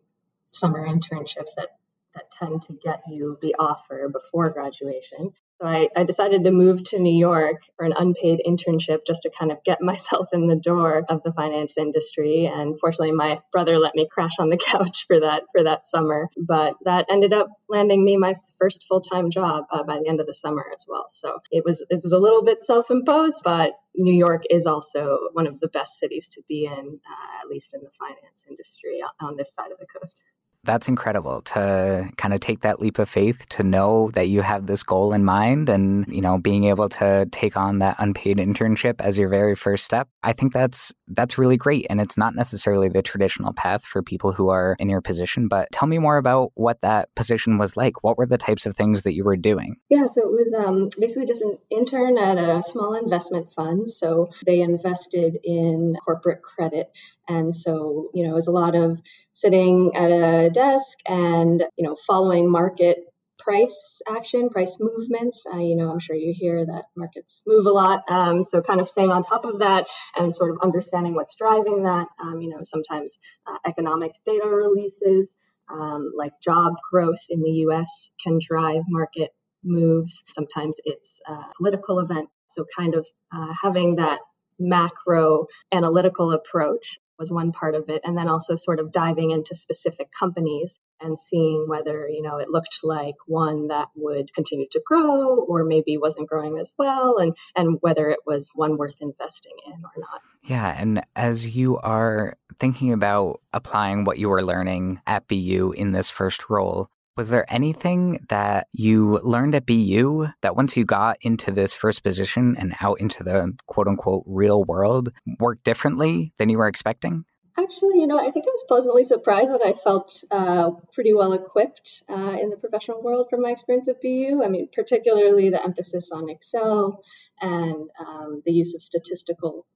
summer 0.53 0.87
internships 0.87 1.55
that 1.57 1.69
that 2.15 2.31
tend 2.33 2.63
to 2.63 2.73
get 2.73 3.03
you 3.09 3.39
the 3.41 3.57
offer 3.59 4.09
before 4.09 4.51
graduation. 4.51 5.33
So 5.61 5.67
I, 5.67 5.89
I, 5.97 6.05
decided 6.05 6.45
to 6.45 6.53
move 6.53 6.85
to 6.85 7.01
New 7.01 7.19
York 7.19 7.63
for 7.77 7.85
an 7.85 7.93
unpaid 7.99 8.41
internship 8.47 9.05
just 9.05 9.23
to 9.23 9.31
kind 9.31 9.51
of 9.51 9.65
get 9.65 9.83
myself 9.83 10.29
in 10.33 10.47
the 10.47 10.57
door 10.57 11.05
of 11.09 11.23
the 11.25 11.33
finance 11.33 11.79
industry. 11.79 12.47
And 12.47 12.79
fortunately, 12.79 13.13
my 13.13 13.41
brother 13.51 13.77
let 13.79 13.97
me 13.97 14.07
crash 14.09 14.39
on 14.39 14.51
the 14.51 14.57
couch 14.65 15.07
for 15.09 15.21
that 15.21 15.45
for 15.53 15.65
that 15.65 15.85
summer. 15.85 16.29
But 16.37 16.77
that 16.85 17.07
ended 17.11 17.33
up 17.33 17.49
landing 17.69 18.05
me 18.05 18.17
my 18.17 18.37
first 18.59 18.85
full 18.89 19.01
time 19.01 19.31
job 19.31 19.65
uh, 19.73 19.83
by 19.83 19.99
the 19.99 20.09
end 20.09 20.21
of 20.21 20.27
the 20.27 20.35
summer 20.35 20.65
as 20.73 20.87
well. 20.89 21.07
So 21.09 21.41
it 21.51 21.65
was 21.65 21.81
it 21.81 22.01
was 22.03 22.13
a 22.13 22.19
little 22.19 22.45
bit 22.45 22.63
self 22.63 22.91
imposed, 22.91 23.43
but 23.45 23.73
New 23.97 24.15
York 24.15 24.45
is 24.49 24.67
also 24.67 25.19
one 25.33 25.49
of 25.49 25.59
the 25.59 25.69
best 25.69 25.99
cities 25.99 26.29
to 26.35 26.43
be 26.49 26.67
in, 26.67 27.01
uh, 27.11 27.43
at 27.43 27.49
least 27.49 27.75
in 27.75 27.81
the 27.83 27.91
finance 27.91 28.47
industry 28.49 29.03
on 29.21 29.37
this 29.37 29.53
side 29.53 29.73
of 29.73 29.79
the 29.79 29.87
coast 29.87 30.23
that's 30.69 30.87
incredible 30.87 31.41
to 31.41 32.11
kind 32.19 32.35
of 32.35 32.41
take 32.41 32.61
that 32.61 32.79
leap 32.79 32.99
of 32.99 33.09
faith 33.09 33.49
to 33.49 33.63
know 33.63 34.11
that 34.13 34.29
you 34.29 34.43
have 34.43 34.67
this 34.67 34.83
goal 34.83 35.15
in 35.15 35.25
mind 35.25 35.71
and 35.71 36.07
you 36.09 36.21
know 36.21 36.37
being 36.37 36.65
able 36.65 36.91
to 36.91 37.27
take 37.33 37.57
on 37.57 37.79
that 37.79 37.97
unpaid 37.99 38.37
internship 38.37 38.97
as 39.01 39.19
your 39.19 39.31
very 39.31 39.57
first 39.57 39.87
step. 39.87 40.09
I 40.23 40.35
think 40.35 40.53
that's 40.53 40.93
that's 41.09 41.39
really 41.39 41.57
great 41.57 41.87
and 41.89 42.03
it's 42.03 42.19
not 42.19 42.35
necessarily 42.35 42.91
the 42.91 43.01
traditional 43.01 43.55
path 43.55 43.83
for 43.83 44.03
people 44.03 44.33
who 44.33 44.51
are 44.51 44.77
in 44.79 44.91
your 44.91 45.01
position 45.01 45.49
but 45.49 45.69
tell 45.73 45.89
me 45.89 45.97
more 45.97 46.19
about 46.19 46.53
what 46.55 46.83
that 46.83 47.09
position 47.15 47.57
was 47.57 47.75
like. 47.75 48.05
What 48.05 48.19
were 48.19 48.27
the 48.27 48.37
types 48.37 48.67
of 48.67 48.77
things 48.77 49.03
that 49.03 49.15
you 49.15 49.25
were 49.25 49.39
doing? 49.39 49.77
Yeah 49.89 50.07
so 50.07 50.21
it 50.21 50.33
was 50.33 50.53
um, 50.53 50.91
basically 51.01 51.25
just 51.25 51.41
an 51.41 51.57
intern 51.71 52.19
at 52.19 52.37
a 52.37 52.63
small 52.63 52.93
investment 52.95 53.51
fund 53.51 53.89
so 53.89 54.29
they 54.45 54.61
invested 54.61 55.39
in 55.43 55.97
corporate 56.05 56.43
credit. 56.43 56.91
And 57.27 57.57
so 57.57 58.11
you 58.13 58.25
know 58.25 58.33
it 58.33 58.35
was 58.35 58.49
a 58.49 58.53
lot 58.53 58.75
of 58.75 59.01
sitting 59.33 59.93
at 59.95 60.11
a 60.11 60.51
desk 60.59 60.99
and 61.07 61.63
you 61.77 61.87
know 61.87 61.95
following 61.95 62.51
market 62.51 62.99
price 63.39 64.03
action, 64.11 64.51
price 64.51 64.79
movements. 64.81 65.47
Uh, 65.47 65.59
you 65.59 65.77
know, 65.77 65.91
I'm 65.91 66.01
sure 66.01 66.17
you 66.17 66.35
hear 66.37 66.67
that 66.67 66.87
markets 66.97 67.41
move 67.47 67.67
a 67.67 67.71
lot. 67.71 68.03
Um, 68.11 68.43
so 68.45 68.61
kind 68.61 68.81
of 68.81 68.89
staying 68.89 69.13
on 69.13 69.23
top 69.23 69.45
of 69.45 69.61
that 69.61 69.87
and 70.19 70.35
sort 70.35 70.51
of 70.51 70.59
understanding 70.63 71.15
what's 71.15 71.37
driving 71.37 71.85
that. 71.85 72.09
Um, 72.21 72.43
you 72.43 72.51
know, 72.51 72.59
sometimes 72.63 73.17
uh, 73.47 73.57
economic 73.65 74.13
data 74.27 74.49
releases 74.49 75.37
um, 75.71 76.13
like 76.17 76.33
job 76.43 76.75
growth 76.91 77.25
in 77.31 77.43
the 77.43 77.53
US 77.69 78.11
can 78.23 78.39
drive 78.45 78.83
market 78.89 79.31
moves. 79.63 80.25
Sometimes 80.27 80.77
it's 80.85 81.21
a 81.29 81.37
political 81.57 82.01
event. 82.01 82.29
So 82.49 82.65
kind 82.77 82.95
of 82.95 83.07
uh, 83.33 83.55
having 83.63 83.97
that 83.97 84.19
macro 84.59 85.47
analytical 85.73 86.33
approach 86.33 86.99
was 87.19 87.31
one 87.31 87.53
part 87.53 87.75
of 87.75 87.89
it 87.89 88.03
and 88.05 88.17
then 88.17 88.29
also 88.29 88.57
sort 88.57 88.81
of 88.81 88.93
diving 88.93 89.31
into 89.31 89.55
specific 89.55 90.11
companies 90.11 90.79
and 91.01 91.19
seeing 91.19 91.67
whether 91.69 92.09
you 92.09 92.23
know 92.23 92.39
it 92.39 92.49
looked 92.49 92.81
like 92.83 93.15
one 93.27 93.69
that 93.69 93.89
would 93.97 94.33
continue 94.33 94.67
to 94.71 94.83
grow 94.85 95.37
or 95.37 95.65
maybe 95.65 95.97
wasn't 95.97 96.29
growing 96.29 96.59
as 96.59 96.73
well 96.79 97.19
and 97.19 97.35
and 97.57 97.79
whether 97.81 98.09
it 98.11 98.21
was 98.27 98.53
one 98.55 98.77
worth 98.77 99.01
investing 99.01 99.55
in 99.67 99.73
or 99.73 99.91
not. 99.97 100.21
Yeah 100.43 100.75
and 100.77 101.03
as 101.17 101.55
you 101.55 101.79
are 101.79 102.37
thinking 102.59 102.93
about 102.93 103.41
applying 103.53 104.05
what 104.05 104.19
you 104.19 104.29
were 104.29 104.43
learning 104.43 105.01
at 105.07 105.29
BU 105.29 105.75
in 105.77 105.93
this 105.93 106.11
first 106.11 106.49
role 106.51 106.91
was 107.19 107.31
there 107.31 107.53
anything 107.53 108.25
that 108.29 108.69
you 108.73 109.19
learned 109.25 109.57
at 109.57 109.67
BU 109.67 110.29
that 110.43 110.55
once 110.55 110.77
you 110.77 110.85
got 110.85 111.19
into 111.21 111.51
this 111.51 111.75
first 111.75 112.05
position 112.05 112.55
and 112.57 112.77
out 112.81 113.01
into 113.01 113.25
the 113.25 113.55
quote 113.67 113.89
unquote 113.89 114.23
real 114.25 114.63
world 114.63 115.13
worked 115.41 115.65
differently 115.65 116.33
than 116.39 116.49
you 116.49 116.59
were 116.59 116.69
expecting? 116.69 117.25
Actually, 117.59 117.99
you 117.99 118.07
know, 118.07 118.21
I 118.21 118.31
think 118.31 118.45
I 118.47 118.51
was 118.51 118.65
pleasantly 118.69 119.03
surprised 119.03 119.53
that 119.53 119.63
I 119.67 119.73
felt 119.73 120.23
uh, 120.31 120.71
pretty 120.93 121.13
well 121.13 121.33
equipped 121.33 122.05
uh, 122.09 122.37
in 122.41 122.51
the 122.51 122.57
professional 122.57 123.03
world 123.03 123.27
from 123.29 123.43
my 123.43 123.51
experience 123.51 123.89
at 123.89 124.01
BU. 124.01 124.41
I 124.45 124.49
mean, 124.49 124.69
particularly 124.73 125.51
the 125.51 125.61
emphasis 125.61 126.13
on 126.13 126.31
Excel 126.31 127.03
and 127.41 127.91
um, 127.99 128.43
the 128.47 128.53
use 128.53 128.77
of 128.77 128.85
statistical 128.85 129.67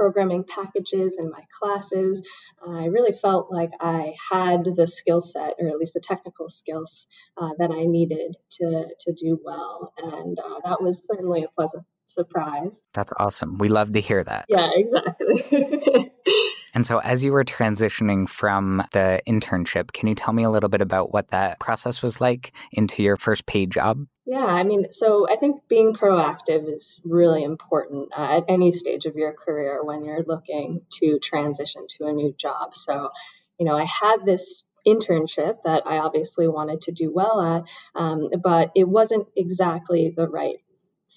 programming 0.00 0.44
packages 0.44 1.18
in 1.18 1.30
my 1.30 1.42
classes. 1.60 2.26
I 2.66 2.86
really 2.86 3.12
felt 3.12 3.52
like 3.52 3.70
I 3.82 4.14
had 4.32 4.64
the 4.64 4.86
skill 4.86 5.20
set, 5.20 5.56
or 5.58 5.68
at 5.68 5.76
least 5.76 5.92
the 5.92 6.00
technical 6.00 6.48
skills 6.48 7.06
uh, 7.36 7.50
that 7.58 7.70
I 7.70 7.84
needed 7.84 8.34
to, 8.52 8.86
to 9.00 9.12
do 9.12 9.38
well. 9.44 9.92
And 9.98 10.38
uh, 10.38 10.60
that 10.64 10.80
was 10.80 11.06
certainly 11.06 11.44
a 11.44 11.48
pleasant 11.48 11.84
surprise. 12.06 12.80
That's 12.94 13.12
awesome. 13.14 13.58
We 13.58 13.68
love 13.68 13.92
to 13.92 14.00
hear 14.00 14.24
that. 14.24 14.46
Yeah, 14.48 14.70
exactly. 14.74 16.12
and 16.74 16.86
so, 16.86 16.98
as 16.98 17.24
you 17.24 17.32
were 17.32 17.44
transitioning 17.44 18.28
from 18.28 18.82
the 18.92 19.20
internship, 19.26 19.92
can 19.92 20.08
you 20.08 20.14
tell 20.14 20.32
me 20.32 20.44
a 20.44 20.50
little 20.50 20.68
bit 20.68 20.82
about 20.82 21.12
what 21.12 21.30
that 21.30 21.58
process 21.60 22.02
was 22.02 22.20
like 22.20 22.52
into 22.72 23.02
your 23.02 23.16
first 23.16 23.46
paid 23.46 23.70
job? 23.70 24.06
Yeah, 24.26 24.46
I 24.46 24.62
mean, 24.62 24.92
so 24.92 25.26
I 25.28 25.36
think 25.36 25.62
being 25.68 25.92
proactive 25.92 26.68
is 26.68 27.00
really 27.04 27.42
important 27.42 28.12
uh, 28.16 28.36
at 28.38 28.44
any 28.48 28.70
stage 28.70 29.06
of 29.06 29.16
your 29.16 29.32
career 29.32 29.82
when 29.82 30.04
you're 30.04 30.22
looking 30.22 30.82
to 31.00 31.18
transition 31.18 31.86
to 31.98 32.06
a 32.06 32.12
new 32.12 32.32
job. 32.32 32.74
So, 32.74 33.10
you 33.58 33.66
know, 33.66 33.76
I 33.76 33.84
had 33.84 34.18
this 34.24 34.62
internship 34.86 35.62
that 35.64 35.82
I 35.86 35.98
obviously 35.98 36.48
wanted 36.48 36.82
to 36.82 36.92
do 36.92 37.12
well 37.12 37.40
at, 37.40 37.64
um, 37.94 38.28
but 38.42 38.70
it 38.76 38.88
wasn't 38.88 39.26
exactly 39.36 40.12
the 40.16 40.28
right 40.28 40.58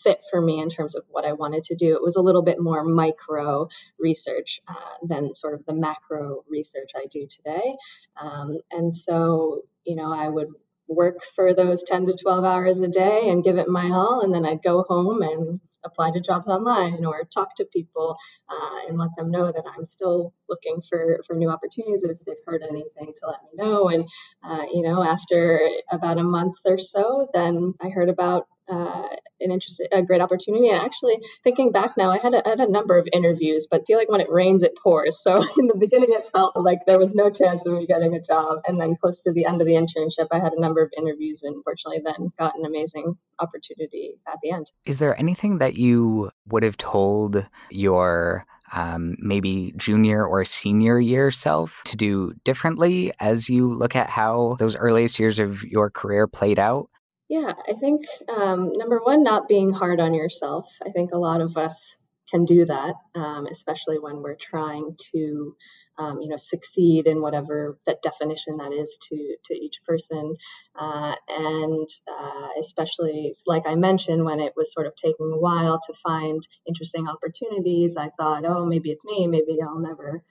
fit 0.04 0.20
for 0.30 0.42
me 0.42 0.60
in 0.60 0.70
terms 0.70 0.96
of 0.96 1.04
what 1.10 1.26
I 1.26 1.34
wanted 1.34 1.66
to 1.66 1.76
do. 1.76 1.96
It 1.96 2.02
was 2.02 2.16
a 2.16 2.22
little 2.22 2.42
bit 2.42 2.60
more 2.60 2.84
micro 2.84 3.68
research 4.00 4.62
uh, 4.68 4.74
than 5.04 5.34
sort 5.34 5.54
of 5.54 5.66
the 5.66 5.74
macro 5.74 6.44
research 6.50 6.92
I 6.96 7.06
do 7.12 7.28
today. 7.28 7.76
Um, 8.20 8.58
and 8.72 8.94
so, 8.94 9.62
you 9.86 9.96
know, 9.96 10.14
I 10.14 10.28
would 10.28 10.50
work 10.90 11.24
for 11.24 11.54
those 11.54 11.84
10 11.84 12.08
to 12.08 12.14
12 12.14 12.44
hours 12.44 12.80
a 12.80 12.88
day 12.88 13.30
and 13.30 13.44
give 13.44 13.58
it 13.58 13.68
my 13.68 13.90
all. 13.90 14.22
And 14.22 14.34
then 14.34 14.46
I'd 14.46 14.62
go 14.62 14.84
home 14.84 15.22
and 15.22 15.60
apply 15.86 16.12
to 16.12 16.22
jobs 16.22 16.48
online 16.48 17.04
or 17.06 17.24
talk 17.26 17.56
to 17.56 17.66
people 17.66 18.16
uh, 18.50 18.88
and 18.88 18.98
let 18.98 19.10
them 19.18 19.32
know 19.32 19.52
that 19.52 19.64
I'm 19.78 19.86
still 19.86 20.34
looking 20.48 20.82
for, 20.82 21.22
for 21.28 21.36
new 21.36 21.50
opportunities. 21.50 22.04
If 22.04 22.18
they've 22.26 22.36
heard 22.46 22.64
anything, 22.64 23.14
to 23.20 23.28
let 23.28 23.40
me 23.44 23.50
know. 23.64 23.90
And, 23.90 24.08
uh, 24.44 24.66
you 24.74 24.82
know, 24.82 25.04
after 25.04 25.60
about 25.92 26.18
a 26.18 26.24
month 26.24 26.56
or 26.66 26.78
so, 26.78 27.30
then 27.34 27.74
I 27.82 27.90
heard 27.90 28.10
about 28.10 28.48
uh, 28.70 29.08
an 29.40 29.52
interesting, 29.52 29.88
a 29.92 30.02
great 30.02 30.22
opportunity. 30.22 30.70
And 30.70 30.80
actually, 30.80 31.18
thinking 31.44 31.72
back 31.72 31.92
now, 31.98 32.12
I 32.12 32.18
had, 32.18 32.34
a, 32.34 32.42
had 32.46 32.60
a 32.60 32.70
number 32.70 32.98
of 32.98 33.08
interviews, 33.12 33.68
but 33.70 33.86
feel 33.86 33.98
like 33.98 34.10
when 34.10 34.22
it 34.22 34.32
rains, 34.32 34.64
it 34.64 34.78
pours. 34.82 35.22
So 35.22 35.46
in 35.58 35.68
the 35.68 35.78
beginning, 35.78 36.10
it 36.12 36.30
felt 36.32 36.58
like 36.58 36.80
there 36.86 37.00
was 37.00 37.14
no 37.14 37.30
chance 37.30 37.66
of 37.66 37.74
me 37.74 37.86
getting 37.86 38.16
a 38.16 38.22
job. 38.22 38.60
And 38.68 38.80
then 38.80 38.96
close 38.96 39.22
to 39.22 39.34
the 39.34 39.46
end 39.46 39.62
of 39.62 39.68
the 39.68 39.74
internship, 39.74 40.28
I 40.32 40.40
had 40.40 40.54
a 40.54 40.62
number 40.62 40.82
of 40.82 40.92
interviews, 40.98 41.44
and 41.44 41.64
fortunately, 41.64 42.02
then 42.04 42.32
got 42.38 42.58
an 42.58 42.66
amazing 42.66 43.18
opportunity 43.40 44.16
at 44.28 44.40
the 44.42 44.52
end. 44.52 44.72
Is 44.86 44.98
there 44.98 45.20
anything 45.20 45.58
that 45.58 45.76
you 45.76 46.32
would 46.48 46.64
have 46.64 46.78
told 46.78 47.46
your 47.70 48.46
um, 48.72 49.16
maybe 49.20 49.74
junior 49.78 50.26
or 50.26 50.46
senior 50.46 51.00
year 51.00 51.30
self 51.30 51.82
to 51.86 51.96
do 51.96 52.34
differently 52.44 53.14
as 53.20 53.48
you 53.48 53.72
look 53.72 53.96
at 53.96 54.10
how 54.10 54.56
those 54.58 54.76
earliest 54.76 55.20
years 55.20 55.38
of 55.38 55.64
your 55.64 55.90
career 55.90 56.28
played 56.28 56.58
out? 56.58 56.90
Yeah, 57.30 57.54
I 57.68 57.74
think 57.74 58.06
um, 58.30 58.74
number 58.74 59.00
one, 59.00 59.24
not 59.24 59.48
being 59.48 59.72
hard 59.72 60.00
on 60.00 60.14
yourself. 60.14 60.68
I 60.86 60.90
think 60.92 61.12
a 61.14 61.18
lot 61.18 61.42
of 61.42 61.58
us 61.58 61.82
can 62.30 62.46
do 62.46 62.66
that, 62.66 62.96
um, 63.16 63.48
especially 63.50 63.98
when 64.00 64.22
we're 64.22 64.36
trying 64.36 64.96
to, 65.14 65.56
um, 65.98 66.22
you 66.22 66.30
know, 66.30 66.36
succeed 66.36 67.08
in 67.08 67.22
whatever 67.22 67.78
that 67.86 68.02
definition 68.02 68.58
that 68.58 68.74
is 68.74 68.98
to 69.10 69.36
to 69.46 69.54
each 69.54 69.80
person, 69.88 70.36
uh, 70.78 71.16
and 71.30 71.88
uh, 72.08 72.48
especially 72.60 73.34
like 73.46 73.68
I 73.68 73.76
mentioned, 73.76 74.26
when 74.26 74.40
it 74.40 74.54
was 74.56 74.74
sort 74.74 74.88
of 74.88 74.96
taking 74.96 75.32
a 75.34 75.40
while 75.40 75.80
to 75.88 75.94
find 75.94 76.46
interesting 76.68 77.08
opportunities, 77.08 77.96
I 77.98 78.10
thought, 78.18 78.46
oh, 78.46 78.66
maybe 78.66 78.92
it's 78.92 79.06
me, 79.06 79.28
maybe 79.28 79.58
I'll 79.62 79.80
never 79.80 80.24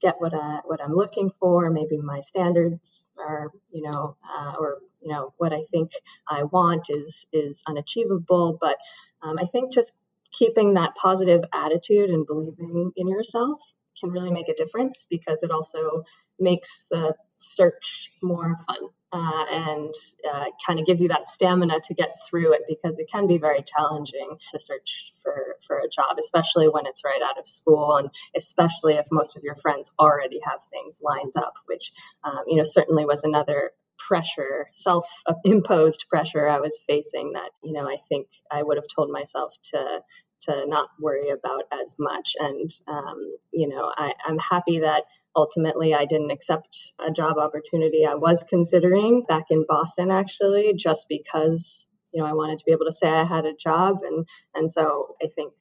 get 0.00 0.16
what 0.18 0.34
I 0.34 0.60
what 0.64 0.82
I'm 0.82 0.94
looking 0.94 1.30
for. 1.38 1.70
Maybe 1.70 1.98
my 1.98 2.20
standards 2.20 3.06
are, 3.18 3.50
you 3.70 3.82
know, 3.90 4.16
uh, 4.28 4.54
or 4.58 4.78
you 5.00 5.12
know 5.12 5.32
what 5.38 5.52
I 5.52 5.62
think 5.70 5.92
I 6.28 6.44
want 6.44 6.88
is 6.90 7.26
is 7.32 7.62
unachievable. 7.66 8.56
But 8.60 8.78
um, 9.22 9.38
I 9.38 9.46
think 9.46 9.72
just 9.72 9.92
keeping 10.32 10.74
that 10.74 10.94
positive 10.94 11.44
attitude 11.52 12.10
and 12.10 12.26
believing 12.26 12.92
in 12.96 13.08
yourself 13.08 13.60
can 13.98 14.10
really 14.10 14.30
make 14.30 14.48
a 14.48 14.54
difference 14.54 15.06
because 15.10 15.42
it 15.42 15.50
also 15.50 16.04
makes 16.38 16.86
the 16.90 17.14
search 17.34 18.10
more 18.22 18.58
fun 18.66 18.88
uh, 19.12 19.44
and 19.50 19.92
uh, 20.30 20.44
kind 20.64 20.78
of 20.78 20.86
gives 20.86 21.00
you 21.00 21.08
that 21.08 21.28
stamina 21.28 21.80
to 21.80 21.94
get 21.94 22.12
through 22.28 22.52
it 22.54 22.62
because 22.68 22.98
it 22.98 23.08
can 23.12 23.26
be 23.26 23.38
very 23.38 23.62
challenging 23.62 24.36
to 24.50 24.58
search 24.58 25.12
for, 25.22 25.56
for 25.66 25.78
a 25.80 25.88
job, 25.88 26.16
especially 26.18 26.68
when 26.68 26.86
it's 26.86 27.04
right 27.04 27.20
out 27.24 27.38
of 27.38 27.46
school 27.46 27.96
and 27.96 28.10
especially 28.36 28.94
if 28.94 29.06
most 29.10 29.36
of 29.36 29.42
your 29.42 29.56
friends 29.56 29.90
already 29.98 30.40
have 30.44 30.60
things 30.70 31.00
lined 31.02 31.36
up, 31.36 31.54
which, 31.66 31.92
um, 32.22 32.44
you 32.46 32.56
know, 32.56 32.64
certainly 32.64 33.04
was 33.04 33.24
another 33.24 33.72
pressure, 34.08 34.66
self 34.72 35.06
imposed 35.44 36.06
pressure 36.08 36.48
I 36.48 36.60
was 36.60 36.80
facing 36.86 37.32
that, 37.34 37.50
you 37.62 37.72
know, 37.72 37.88
I 37.88 37.98
think 38.08 38.28
I 38.50 38.62
would 38.62 38.76
have 38.76 38.86
told 38.94 39.10
myself 39.10 39.54
to 39.72 40.02
to 40.42 40.66
not 40.66 40.88
worry 40.98 41.30
about 41.30 41.64
as 41.70 41.96
much. 41.98 42.34
And, 42.38 42.70
um, 42.88 43.36
you 43.52 43.68
know, 43.68 43.92
I, 43.94 44.14
I'm 44.24 44.38
happy 44.38 44.80
that 44.80 45.04
ultimately 45.36 45.94
I 45.94 46.06
didn't 46.06 46.30
accept 46.30 46.92
a 46.98 47.10
job 47.10 47.36
opportunity 47.38 48.06
I 48.06 48.14
was 48.14 48.42
considering 48.48 49.24
back 49.28 49.46
in 49.50 49.66
Boston, 49.68 50.10
actually, 50.10 50.74
just 50.74 51.08
because, 51.08 51.86
you 52.12 52.22
know, 52.22 52.26
I 52.26 52.32
wanted 52.32 52.58
to 52.58 52.64
be 52.64 52.72
able 52.72 52.86
to 52.86 52.92
say 52.92 53.08
I 53.08 53.24
had 53.24 53.44
a 53.44 53.54
job. 53.54 53.98
And, 54.02 54.26
and 54.54 54.72
so 54.72 55.14
I 55.22 55.28
think 55.28 55.52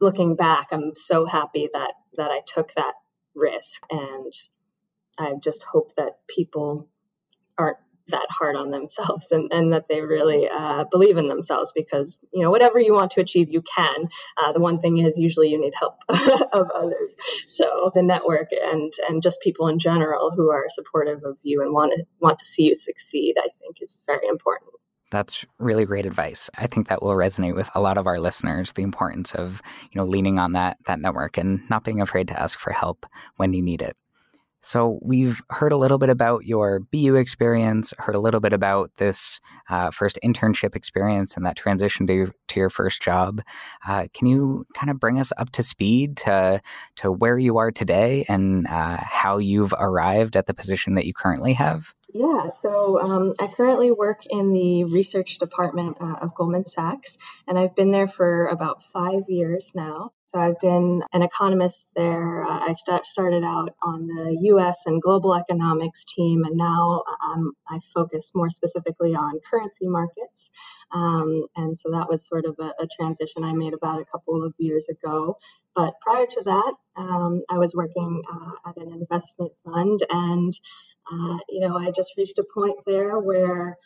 looking 0.00 0.36
back, 0.36 0.68
I'm 0.72 0.94
so 0.94 1.26
happy 1.26 1.68
that, 1.72 1.94
that 2.16 2.30
I 2.30 2.42
took 2.46 2.72
that 2.74 2.94
risk. 3.34 3.82
And 3.90 4.32
I 5.18 5.32
just 5.42 5.62
hope 5.64 5.94
that 5.96 6.18
people 6.28 6.88
aren't 7.58 7.78
that 8.08 8.26
hard 8.30 8.56
on 8.56 8.70
themselves 8.70 9.30
and, 9.30 9.52
and 9.52 9.72
that 9.72 9.88
they 9.88 10.00
really 10.00 10.48
uh, 10.48 10.84
believe 10.90 11.16
in 11.16 11.28
themselves 11.28 11.72
because 11.74 12.18
you 12.32 12.42
know 12.42 12.50
whatever 12.50 12.78
you 12.78 12.92
want 12.92 13.12
to 13.12 13.20
achieve 13.20 13.50
you 13.50 13.62
can 13.62 14.08
uh, 14.42 14.52
the 14.52 14.60
one 14.60 14.80
thing 14.80 14.98
is 14.98 15.18
usually 15.18 15.50
you 15.50 15.60
need 15.60 15.74
help 15.78 16.00
of 16.08 16.66
others 16.74 17.14
so 17.46 17.90
the 17.94 18.02
network 18.02 18.48
and 18.52 18.92
and 19.08 19.22
just 19.22 19.40
people 19.40 19.68
in 19.68 19.78
general 19.78 20.30
who 20.30 20.50
are 20.50 20.64
supportive 20.68 21.20
of 21.24 21.38
you 21.42 21.62
and 21.62 21.72
want 21.72 21.92
to 21.92 22.04
want 22.20 22.38
to 22.38 22.44
see 22.44 22.64
you 22.64 22.74
succeed 22.74 23.34
i 23.38 23.48
think 23.60 23.76
is 23.80 24.00
very 24.06 24.26
important 24.28 24.70
that's 25.12 25.44
really 25.58 25.84
great 25.84 26.06
advice. 26.06 26.48
I 26.56 26.66
think 26.66 26.88
that 26.88 27.02
will 27.02 27.10
resonate 27.10 27.54
with 27.54 27.68
a 27.74 27.82
lot 27.82 27.98
of 27.98 28.06
our 28.06 28.18
listeners 28.18 28.72
the 28.72 28.82
importance 28.82 29.34
of, 29.34 29.60
you 29.90 29.98
know, 29.98 30.06
leaning 30.06 30.38
on 30.38 30.52
that 30.52 30.78
that 30.86 31.00
network 31.00 31.36
and 31.36 31.60
not 31.68 31.84
being 31.84 32.00
afraid 32.00 32.28
to 32.28 32.42
ask 32.42 32.58
for 32.58 32.72
help 32.72 33.04
when 33.36 33.52
you 33.52 33.60
need 33.60 33.82
it. 33.82 33.94
So, 34.62 34.98
we've 35.02 35.40
heard 35.50 35.72
a 35.72 35.76
little 35.76 35.98
bit 35.98 36.08
about 36.08 36.46
your 36.46 36.80
BU 36.80 37.16
experience, 37.16 37.92
heard 37.98 38.14
a 38.14 38.20
little 38.20 38.40
bit 38.40 38.52
about 38.52 38.90
this 38.96 39.40
uh, 39.68 39.90
first 39.90 40.18
internship 40.24 40.74
experience 40.74 41.36
and 41.36 41.44
that 41.44 41.56
transition 41.56 42.06
to, 42.06 42.32
to 42.48 42.60
your 42.60 42.70
first 42.70 43.02
job. 43.02 43.42
Uh, 43.86 44.06
can 44.14 44.26
you 44.26 44.64
kind 44.74 44.90
of 44.90 44.98
bring 44.98 45.18
us 45.18 45.32
up 45.36 45.50
to 45.50 45.62
speed 45.62 46.16
to, 46.18 46.60
to 46.96 47.10
where 47.10 47.38
you 47.38 47.58
are 47.58 47.70
today 47.70 48.24
and 48.28 48.66
uh, 48.66 48.98
how 49.00 49.38
you've 49.38 49.74
arrived 49.78 50.36
at 50.36 50.46
the 50.46 50.54
position 50.54 50.94
that 50.94 51.06
you 51.06 51.12
currently 51.12 51.52
have? 51.52 51.92
Yeah, 52.14 52.50
so 52.60 53.00
um, 53.00 53.34
I 53.40 53.46
currently 53.46 53.90
work 53.90 54.26
in 54.28 54.52
the 54.52 54.84
research 54.84 55.38
department 55.38 55.96
uh, 55.98 56.16
of 56.20 56.34
Goldman 56.34 56.66
Sachs, 56.66 57.16
and 57.48 57.58
I've 57.58 57.74
been 57.74 57.90
there 57.90 58.08
for 58.08 58.48
about 58.48 58.82
five 58.82 59.22
years 59.28 59.72
now. 59.74 60.12
So 60.32 60.40
I've 60.40 60.58
been 60.60 61.02
an 61.12 61.20
economist 61.20 61.88
there. 61.94 62.42
I 62.44 62.72
st- 62.72 63.04
started 63.04 63.44
out 63.44 63.74
on 63.82 64.06
the 64.06 64.36
U.S. 64.52 64.86
and 64.86 65.02
global 65.02 65.34
economics 65.34 66.06
team, 66.06 66.44
and 66.44 66.56
now 66.56 67.02
um, 67.22 67.52
I 67.68 67.80
focus 67.92 68.32
more 68.34 68.48
specifically 68.48 69.14
on 69.14 69.40
currency 69.50 69.88
markets. 69.88 70.50
Um, 70.90 71.44
and 71.54 71.76
so 71.76 71.90
that 71.90 72.08
was 72.08 72.26
sort 72.26 72.46
of 72.46 72.56
a, 72.58 72.72
a, 72.82 72.88
transition 72.98 73.44
I 73.44 73.52
made 73.52 73.74
about 73.74 74.00
a 74.00 74.06
couple 74.06 74.42
of 74.42 74.54
years 74.56 74.88
ago. 74.88 75.36
But 75.76 76.00
prior 76.00 76.26
to 76.26 76.42
that, 76.44 76.72
um, 76.96 77.42
I 77.50 77.58
was 77.58 77.74
working 77.74 78.22
uh, 78.30 78.70
at 78.70 78.78
an 78.78 78.90
investment 78.90 79.52
fund, 79.66 79.98
and 80.08 80.52
uh, 81.12 81.38
you 81.50 81.60
know 81.60 81.76
I 81.76 81.90
just 81.90 82.16
reached 82.16 82.38
a 82.38 82.44
point 82.54 82.78
there 82.86 83.18
where 83.18 83.76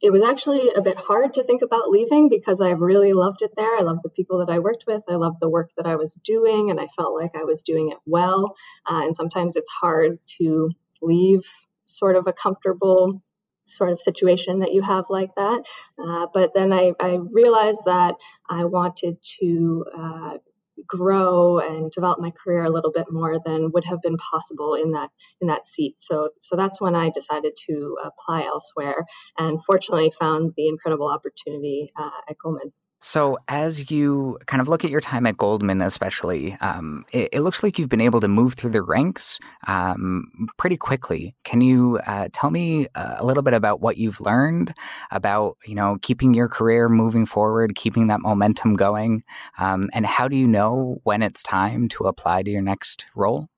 it 0.00 0.10
was 0.10 0.22
actually 0.22 0.70
a 0.74 0.80
bit 0.80 0.98
hard 0.98 1.34
to 1.34 1.44
think 1.44 1.62
about 1.62 1.90
leaving 1.90 2.28
because 2.28 2.60
I 2.60 2.70
really 2.70 3.12
loved 3.12 3.42
it 3.42 3.52
there. 3.56 3.78
I 3.78 3.82
loved 3.82 4.00
the 4.02 4.10
people 4.10 4.38
that 4.38 4.52
I 4.52 4.58
worked 4.58 4.84
with. 4.86 5.04
I 5.08 5.16
loved 5.16 5.40
the 5.40 5.48
work 5.48 5.70
that 5.76 5.86
I 5.86 5.96
was 5.96 6.14
doing, 6.24 6.70
and 6.70 6.80
I 6.80 6.86
felt 6.86 7.14
like 7.14 7.32
I 7.34 7.44
was 7.44 7.62
doing 7.62 7.90
it 7.90 7.98
well. 8.06 8.54
Uh, 8.88 9.02
and 9.04 9.14
sometimes 9.14 9.56
it's 9.56 9.70
hard 9.70 10.18
to 10.38 10.70
leave 11.02 11.42
sort 11.84 12.16
of 12.16 12.26
a 12.26 12.32
comfortable 12.32 13.22
sort 13.64 13.90
of 13.90 14.00
situation 14.00 14.60
that 14.60 14.72
you 14.72 14.82
have 14.82 15.04
like 15.10 15.34
that. 15.36 15.64
Uh, 15.98 16.26
but 16.32 16.54
then 16.54 16.72
I, 16.72 16.92
I, 16.98 17.18
realized 17.30 17.82
that 17.86 18.16
I 18.48 18.64
wanted 18.64 19.18
to 19.40 19.84
uh, 19.96 20.38
grow 20.86 21.58
and 21.58 21.90
develop 21.90 22.20
my 22.20 22.30
career 22.30 22.64
a 22.64 22.70
little 22.70 22.92
bit 22.92 23.06
more 23.10 23.38
than 23.44 23.70
would 23.72 23.84
have 23.84 24.02
been 24.02 24.16
possible 24.16 24.74
in 24.74 24.92
that 24.92 25.10
in 25.40 25.48
that 25.48 25.66
seat. 25.66 25.96
So 25.98 26.30
so 26.38 26.56
that's 26.56 26.80
when 26.80 26.94
I 26.94 27.10
decided 27.10 27.54
to 27.68 27.96
apply 28.04 28.42
elsewhere, 28.44 29.04
and 29.38 29.62
fortunately 29.64 30.10
found 30.18 30.52
the 30.56 30.68
incredible 30.68 31.08
opportunity 31.08 31.90
uh, 31.96 32.10
at 32.28 32.38
Goldman. 32.38 32.72
So, 33.02 33.38
as 33.48 33.90
you 33.90 34.38
kind 34.46 34.60
of 34.60 34.68
look 34.68 34.84
at 34.84 34.90
your 34.90 35.00
time 35.00 35.24
at 35.24 35.38
Goldman, 35.38 35.80
especially, 35.80 36.58
um, 36.60 37.06
it, 37.14 37.30
it, 37.32 37.40
looks 37.40 37.62
like 37.62 37.78
you've 37.78 37.88
been 37.88 38.00
able 38.00 38.20
to 38.20 38.28
move 38.28 38.54
through 38.54 38.72
the 38.72 38.82
ranks 38.82 39.38
um, 39.66 40.30
pretty 40.58 40.76
quickly. 40.76 41.34
Can 41.44 41.62
you 41.62 41.98
uh, 42.06 42.28
tell 42.34 42.50
me 42.50 42.88
uh, 42.94 43.16
a 43.16 43.24
little 43.24 43.42
bit 43.42 43.54
about 43.54 43.80
what 43.80 43.96
you've 43.96 44.20
learned 44.20 44.74
about, 45.10 45.56
you 45.64 45.74
know, 45.74 45.96
keeping 46.02 46.34
your 46.34 46.48
career 46.48 46.90
moving 46.90 47.24
forward, 47.24 47.74
keeping 47.74 48.08
that 48.08 48.20
momentum 48.20 48.76
going, 48.76 49.22
um, 49.58 49.88
and 49.94 50.04
how 50.04 50.28
do 50.28 50.36
you 50.36 50.46
know 50.46 51.00
when 51.04 51.22
it's 51.22 51.42
time 51.42 51.88
to 51.88 52.04
apply 52.04 52.42
to 52.42 52.50
your 52.50 52.62
next 52.62 53.06
role? 53.16 53.48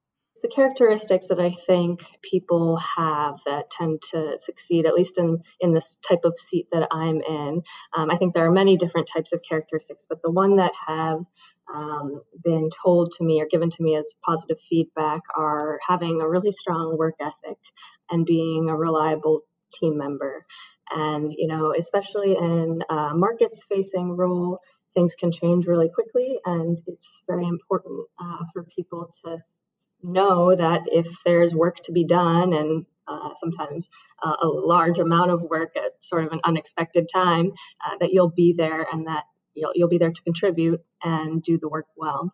The 0.43 0.49
characteristics 0.49 1.29
that 1.29 1.39
I 1.39 1.51
think 1.51 2.05
people 2.21 2.77
have 2.97 3.41
that 3.47 3.71
tend 3.71 4.03
to 4.11 4.39
succeed, 4.39 4.87
at 4.87 4.95
least 4.95 5.19
in, 5.19 5.43
in 5.61 5.73
this 5.73 5.97
type 5.97 6.25
of 6.25 6.37
seat 6.37 6.67
that 6.73 6.89
I'm 6.91 7.21
in. 7.21 7.63
Um, 7.97 8.11
I 8.11 8.17
think 8.17 8.35
there 8.35 8.47
are 8.47 8.53
many 8.53 8.77
different 8.77 9.09
types 9.13 9.33
of 9.33 9.43
characteristics, 9.43 10.05
but 10.09 10.21
the 10.21 10.31
one 10.31 10.57
that 10.57 10.73
have 10.87 11.21
um, 11.73 12.23
been 12.43 12.71
told 12.85 13.13
to 13.13 13.25
me 13.25 13.41
or 13.41 13.47
given 13.47 13.71
to 13.71 13.83
me 13.83 13.95
as 13.95 14.15
positive 14.25 14.59
feedback 14.59 15.23
are 15.37 15.79
having 15.87 16.21
a 16.21 16.29
really 16.29 16.53
strong 16.53 16.99
work 16.99 17.15
ethic 17.21 17.59
and 18.11 18.27
being 18.27 18.69
a 18.69 18.77
reliable 18.77 19.43
team 19.73 19.97
member. 19.97 20.43
And, 20.95 21.33
you 21.33 21.47
know, 21.47 21.73
especially 21.77 22.37
in 22.37 22.83
markets 22.91 23.65
facing 23.69 24.17
role, 24.17 24.59
things 24.93 25.15
can 25.15 25.33
change 25.33 25.67
really 25.67 25.89
quickly, 25.89 26.39
and 26.45 26.79
it's 26.87 27.23
very 27.27 27.47
important 27.47 28.07
uh, 28.21 28.45
for 28.53 28.65
people 28.65 29.11
to 29.25 29.39
know 30.03 30.55
that 30.55 30.83
if 30.87 31.09
there's 31.25 31.55
work 31.55 31.77
to 31.85 31.93
be 31.93 32.05
done 32.05 32.53
and 32.53 32.87
uh, 33.07 33.31
sometimes 33.35 33.91
uh, 34.23 34.37
a 34.41 34.47
large 34.47 34.99
amount 34.99 35.31
of 35.31 35.43
work 35.43 35.77
at 35.77 36.03
sort 36.03 36.25
of 36.25 36.33
an 36.33 36.41
unexpected 36.45 37.09
time, 37.13 37.51
uh, 37.85 37.97
that 38.01 38.13
you'll 38.13 38.31
be 38.31 38.55
there 38.57 38.87
and 38.93 39.07
that 39.09 39.25
you'll, 39.55 39.73
you'll 39.75 39.89
be 39.89 39.99
there 39.99 40.13
to 40.13 40.23
contribute 40.23 40.81
and 41.03 41.43
do 41.43 41.59
the 41.59 41.69
work 41.69 41.87
well. 41.97 42.33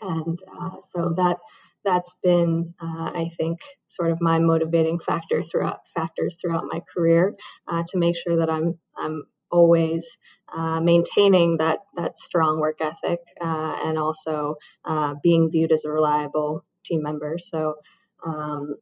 And 0.00 0.38
uh, 0.60 0.80
so 0.80 1.14
that 1.16 1.38
that's 1.84 2.14
been, 2.22 2.74
uh, 2.80 3.10
I 3.14 3.26
think, 3.36 3.60
sort 3.88 4.12
of 4.12 4.20
my 4.20 4.38
motivating 4.38 4.98
factor 4.98 5.42
throughout 5.42 5.80
factors 5.94 6.36
throughout 6.40 6.64
my 6.70 6.80
career 6.92 7.34
uh, 7.66 7.82
to 7.88 7.98
make 7.98 8.16
sure 8.16 8.36
that 8.36 8.50
I'm 8.50 8.78
I'm 8.96 9.24
always 9.50 10.18
uh, 10.52 10.80
maintaining 10.80 11.58
that 11.58 11.80
that 11.94 12.16
strong 12.16 12.58
work 12.58 12.80
ethic 12.80 13.20
uh, 13.40 13.76
and 13.84 13.98
also 13.98 14.56
uh, 14.84 15.14
being 15.22 15.50
viewed 15.50 15.72
as 15.72 15.84
a 15.84 15.90
reliable 15.90 16.64
team 16.82 17.02
members. 17.02 17.48
So, 17.48 17.76
um, 18.24 18.76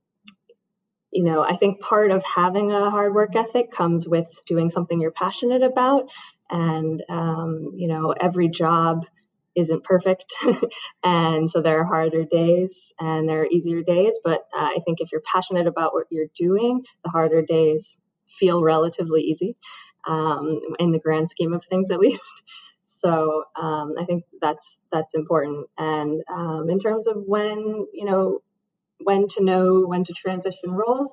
you 1.12 1.24
know, 1.24 1.42
I 1.42 1.54
think 1.54 1.80
part 1.80 2.10
of 2.10 2.24
having 2.24 2.70
a 2.70 2.90
hard 2.90 3.14
work 3.14 3.34
ethic 3.34 3.70
comes 3.70 4.06
with 4.06 4.28
doing 4.46 4.68
something 4.68 5.00
you're 5.00 5.10
passionate 5.10 5.62
about. 5.62 6.10
And, 6.48 7.02
um, 7.08 7.68
you 7.72 7.88
know, 7.88 8.12
every 8.12 8.48
job 8.48 9.04
isn't 9.56 9.82
perfect. 9.82 10.34
and 11.04 11.50
so 11.50 11.60
there 11.60 11.80
are 11.80 11.84
harder 11.84 12.24
days 12.24 12.94
and 13.00 13.28
there 13.28 13.42
are 13.42 13.48
easier 13.50 13.82
days. 13.82 14.20
But 14.22 14.40
uh, 14.54 14.70
I 14.76 14.78
think 14.84 15.00
if 15.00 15.10
you're 15.10 15.22
passionate 15.32 15.66
about 15.66 15.92
what 15.92 16.06
you're 16.10 16.28
doing, 16.34 16.84
the 17.02 17.10
harder 17.10 17.42
days 17.42 17.98
feel 18.26 18.62
relatively 18.62 19.22
easy 19.22 19.56
um, 20.06 20.54
in 20.78 20.92
the 20.92 21.00
grand 21.00 21.28
scheme 21.28 21.52
of 21.52 21.64
things, 21.64 21.90
at 21.90 21.98
least. 21.98 22.42
So 23.02 23.44
um, 23.56 23.94
I 23.98 24.04
think 24.04 24.24
that's 24.40 24.78
that's 24.92 25.14
important. 25.14 25.68
And 25.78 26.22
um, 26.32 26.68
in 26.68 26.78
terms 26.78 27.06
of 27.06 27.16
when 27.26 27.86
you 27.92 28.04
know 28.04 28.40
when 29.02 29.26
to 29.28 29.44
know 29.44 29.86
when 29.86 30.04
to 30.04 30.12
transition 30.12 30.70
roles, 30.70 31.12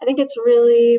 I 0.00 0.04
think 0.04 0.18
it's 0.18 0.36
really 0.36 0.98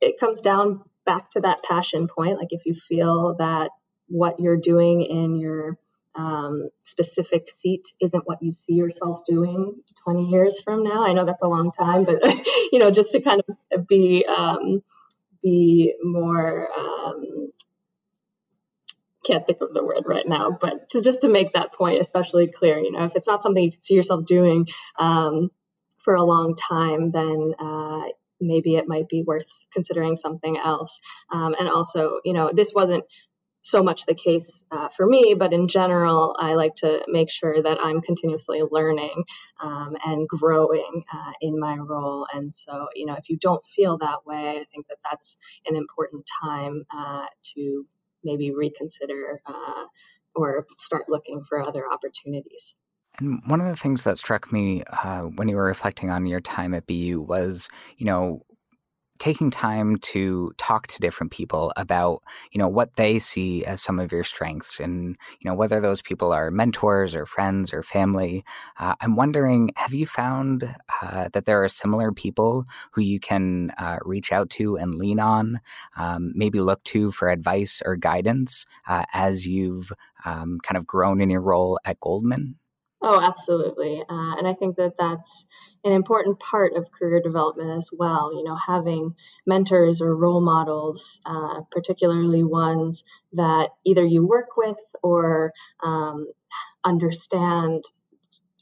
it 0.00 0.18
comes 0.18 0.40
down 0.40 0.82
back 1.06 1.30
to 1.32 1.40
that 1.40 1.62
passion 1.64 2.08
point. 2.08 2.38
Like 2.38 2.52
if 2.52 2.66
you 2.66 2.74
feel 2.74 3.36
that 3.38 3.70
what 4.08 4.40
you're 4.40 4.58
doing 4.58 5.00
in 5.02 5.36
your 5.36 5.78
um, 6.14 6.68
specific 6.80 7.48
seat 7.48 7.82
isn't 8.00 8.26
what 8.26 8.42
you 8.42 8.52
see 8.52 8.74
yourself 8.74 9.24
doing 9.24 9.76
20 10.04 10.26
years 10.26 10.60
from 10.60 10.82
now. 10.82 11.06
I 11.06 11.14
know 11.14 11.24
that's 11.24 11.42
a 11.42 11.48
long 11.48 11.72
time, 11.72 12.04
but 12.04 12.22
you 12.72 12.78
know, 12.78 12.90
just 12.90 13.12
to 13.12 13.20
kind 13.20 13.42
of 13.72 13.86
be 13.88 14.26
um, 14.26 14.82
be 15.42 15.94
more 16.02 16.68
um, 16.78 17.41
can't 19.24 19.46
think 19.46 19.58
of 19.60 19.74
the 19.74 19.84
word 19.84 20.04
right 20.06 20.26
now, 20.26 20.56
but 20.60 20.88
to 20.90 21.00
just 21.00 21.22
to 21.22 21.28
make 21.28 21.52
that 21.52 21.72
point 21.72 22.00
especially 22.00 22.48
clear, 22.48 22.78
you 22.78 22.92
know, 22.92 23.04
if 23.04 23.16
it's 23.16 23.28
not 23.28 23.42
something 23.42 23.62
you 23.62 23.70
can 23.70 23.82
see 23.82 23.94
yourself 23.94 24.24
doing 24.24 24.66
um, 24.98 25.50
for 25.98 26.14
a 26.14 26.24
long 26.24 26.54
time, 26.54 27.10
then 27.10 27.54
uh, 27.58 28.02
maybe 28.40 28.76
it 28.76 28.88
might 28.88 29.08
be 29.08 29.22
worth 29.22 29.46
considering 29.72 30.16
something 30.16 30.58
else. 30.58 31.00
Um, 31.30 31.54
and 31.58 31.68
also, 31.68 32.20
you 32.24 32.32
know, 32.32 32.50
this 32.52 32.72
wasn't 32.74 33.04
so 33.62 33.82
much 33.82 34.06
the 34.06 34.14
case 34.14 34.64
uh, 34.72 34.88
for 34.88 35.06
me, 35.06 35.34
but 35.38 35.52
in 35.52 35.68
general, 35.68 36.36
I 36.38 36.54
like 36.54 36.74
to 36.76 37.04
make 37.06 37.30
sure 37.30 37.62
that 37.62 37.78
I'm 37.80 38.00
continuously 38.00 38.60
learning 38.68 39.24
um, 39.60 39.96
and 40.04 40.28
growing 40.28 41.04
uh, 41.12 41.32
in 41.40 41.60
my 41.60 41.76
role. 41.76 42.26
And 42.32 42.52
so, 42.52 42.88
you 42.96 43.06
know, 43.06 43.14
if 43.14 43.30
you 43.30 43.36
don't 43.40 43.64
feel 43.64 43.98
that 43.98 44.26
way, 44.26 44.50
I 44.60 44.64
think 44.64 44.88
that 44.88 44.98
that's 45.08 45.36
an 45.64 45.76
important 45.76 46.28
time 46.42 46.84
uh, 46.92 47.26
to 47.54 47.86
maybe 48.24 48.52
reconsider 48.52 49.40
uh, 49.46 49.84
or 50.34 50.66
start 50.78 51.04
looking 51.08 51.42
for 51.42 51.60
other 51.60 51.84
opportunities. 51.90 52.74
And 53.18 53.40
one 53.46 53.60
of 53.60 53.66
the 53.66 53.76
things 53.76 54.04
that 54.04 54.18
struck 54.18 54.52
me 54.52 54.82
uh, 54.84 55.22
when 55.22 55.48
you 55.48 55.56
were 55.56 55.64
reflecting 55.64 56.10
on 56.10 56.26
your 56.26 56.40
time 56.40 56.74
at 56.74 56.86
BU 56.86 57.20
was, 57.20 57.68
you 57.98 58.06
know, 58.06 58.44
taking 59.22 59.52
time 59.52 59.98
to 59.98 60.52
talk 60.58 60.88
to 60.88 60.98
different 60.98 61.30
people 61.30 61.72
about 61.76 62.20
you 62.50 62.58
know 62.58 62.66
what 62.66 62.96
they 62.96 63.20
see 63.20 63.64
as 63.64 63.80
some 63.80 64.00
of 64.00 64.10
your 64.10 64.24
strengths 64.24 64.80
and 64.80 65.16
you 65.38 65.48
know 65.48 65.54
whether 65.54 65.80
those 65.80 66.02
people 66.02 66.32
are 66.32 66.50
mentors 66.50 67.14
or 67.14 67.24
friends 67.24 67.72
or 67.72 67.84
family. 67.84 68.44
Uh, 68.80 68.96
i'm 69.00 69.14
wondering 69.14 69.70
have 69.76 69.94
you 69.94 70.06
found 70.06 70.74
uh, 71.00 71.28
that 71.32 71.46
there 71.46 71.62
are 71.62 71.68
similar 71.68 72.10
people 72.10 72.64
who 72.90 73.00
you 73.00 73.20
can 73.20 73.70
uh, 73.78 73.98
reach 74.02 74.32
out 74.32 74.50
to 74.50 74.74
and 74.74 74.96
lean 74.96 75.20
on 75.20 75.60
um, 75.96 76.32
maybe 76.34 76.58
look 76.58 76.82
to 76.82 77.12
for 77.12 77.30
advice 77.30 77.80
or 77.86 77.94
guidance 77.94 78.66
uh, 78.88 79.04
as 79.12 79.46
you've 79.46 79.92
um, 80.24 80.58
kind 80.64 80.76
of 80.76 80.84
grown 80.84 81.20
in 81.20 81.30
your 81.30 81.40
role 81.40 81.78
at 81.84 82.00
goldman 82.00 82.56
Oh, 83.04 83.20
absolutely. 83.20 84.00
Uh, 84.00 84.36
and 84.36 84.46
I 84.46 84.54
think 84.54 84.76
that 84.76 84.96
that's 84.96 85.44
an 85.84 85.90
important 85.92 86.38
part 86.38 86.74
of 86.76 86.92
career 86.92 87.20
development 87.20 87.70
as 87.70 87.90
well. 87.92 88.32
You 88.32 88.44
know, 88.44 88.54
having 88.54 89.16
mentors 89.44 90.00
or 90.00 90.16
role 90.16 90.40
models, 90.40 91.20
uh, 91.26 91.62
particularly 91.72 92.44
ones 92.44 93.02
that 93.32 93.70
either 93.84 94.04
you 94.04 94.24
work 94.24 94.56
with 94.56 94.76
or 95.02 95.52
um, 95.82 96.28
understand 96.84 97.82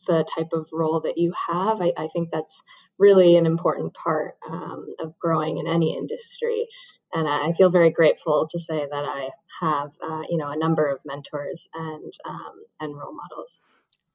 the 0.06 0.24
type 0.24 0.54
of 0.54 0.70
role 0.72 1.00
that 1.00 1.18
you 1.18 1.34
have. 1.50 1.82
I, 1.82 1.92
I 1.96 2.08
think 2.08 2.30
that's 2.30 2.62
really 2.98 3.36
an 3.36 3.44
important 3.44 3.92
part 3.92 4.36
um, 4.48 4.86
of 5.00 5.18
growing 5.18 5.58
in 5.58 5.66
any 5.66 5.96
industry. 5.96 6.66
And 7.12 7.28
I 7.28 7.52
feel 7.52 7.70
very 7.70 7.90
grateful 7.90 8.46
to 8.50 8.58
say 8.58 8.86
that 8.90 9.04
I 9.04 9.30
have, 9.60 9.90
uh, 10.02 10.22
you 10.30 10.38
know, 10.38 10.48
a 10.48 10.56
number 10.56 10.88
of 10.88 11.02
mentors 11.04 11.68
and 11.74 12.12
um, 12.24 12.52
and 12.80 12.96
role 12.96 13.14
models. 13.14 13.62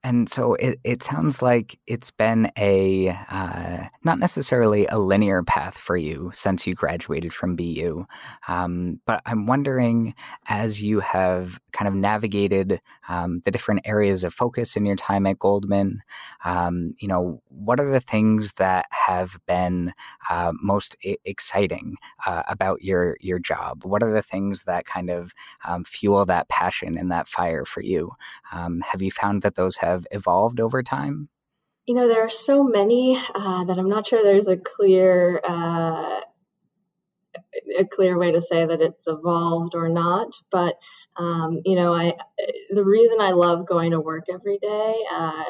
And 0.06 0.30
so 0.30 0.54
it, 0.54 0.80
it 0.84 1.02
sounds 1.02 1.42
like 1.42 1.80
it's 1.88 2.12
been 2.12 2.52
a 2.60 3.10
uh, 3.28 3.86
not 4.04 4.20
necessarily 4.20 4.86
a 4.86 5.00
linear 5.00 5.42
path 5.42 5.76
for 5.76 5.98
you 5.98 6.30
since 6.32 6.68
you 6.68 6.76
graduated 6.76 7.34
from 7.34 7.56
BU. 7.56 8.06
Um, 8.48 9.02
but 9.08 9.24
I'm 9.26 9.48
wondering, 9.48 10.14
as 10.48 10.84
you 10.84 11.00
have 11.00 11.60
kind 11.72 11.88
of 11.88 11.96
navigated 11.96 12.80
um, 13.10 13.42
the 13.46 13.52
different 13.52 13.82
areas 13.86 14.24
of 14.24 14.32
focus 14.32 14.76
in 14.76 14.86
your 14.86 14.96
time 14.96 15.26
at 15.26 15.40
Goldman, 15.40 16.04
um, 16.44 16.94
you 17.00 17.08
know, 17.08 17.42
what 17.48 17.80
are 17.80 17.90
the 17.90 18.00
things 18.00 18.54
that 18.54 18.86
have 18.92 19.40
been 19.48 19.92
uh, 20.30 20.54
most 20.62 20.96
I- 21.04 21.18
exciting 21.26 21.96
uh, 22.28 22.44
about 22.48 22.84
your 22.84 23.18
your 23.22 23.40
job? 23.40 23.84
What 23.84 24.04
are 24.04 24.14
the 24.14 24.22
things 24.22 24.66
that 24.66 24.86
kind 24.86 25.10
of 25.10 25.34
um, 25.68 25.84
fuel 25.84 26.24
that 26.28 26.48
passion 26.48 26.96
and 26.96 27.12
that 27.12 27.28
fire 27.28 27.66
for 27.66 27.82
you? 27.82 28.12
Um, 28.52 28.82
have 28.82 29.02
you 29.02 29.10
found 29.10 29.42
that 29.42 29.56
those 29.56 29.78
have 29.78 29.95
have 29.96 30.08
evolved 30.12 30.60
over 30.60 30.84
time? 30.84 31.30
You 31.86 31.96
know, 31.96 32.08
there 32.08 32.26
are 32.26 32.32
so 32.32 32.64
many 32.64 33.18
uh, 33.18 33.64
that 33.66 33.78
I'm 33.78 33.90
not 33.90 34.08
sure 34.08 34.24
there's 34.24 34.48
a 34.48 34.58
clear 34.58 35.40
uh, 35.44 36.22
a 37.78 37.86
clear 37.86 38.18
way 38.18 38.32
to 38.32 38.42
say 38.42 38.66
that 38.66 38.82
it's 38.82 39.08
evolved 39.08 39.76
or 39.76 39.90
not. 39.90 40.34
But 40.52 40.78
um, 41.16 41.62
you 41.64 41.76
know, 41.76 41.94
I 41.94 42.16
the 42.70 42.84
reason 42.84 43.18
I 43.22 43.32
love 43.32 43.68
going 43.68 43.92
to 43.92 44.00
work 44.00 44.26
every 44.32 44.58
day 44.58 44.96
uh, 45.12 45.44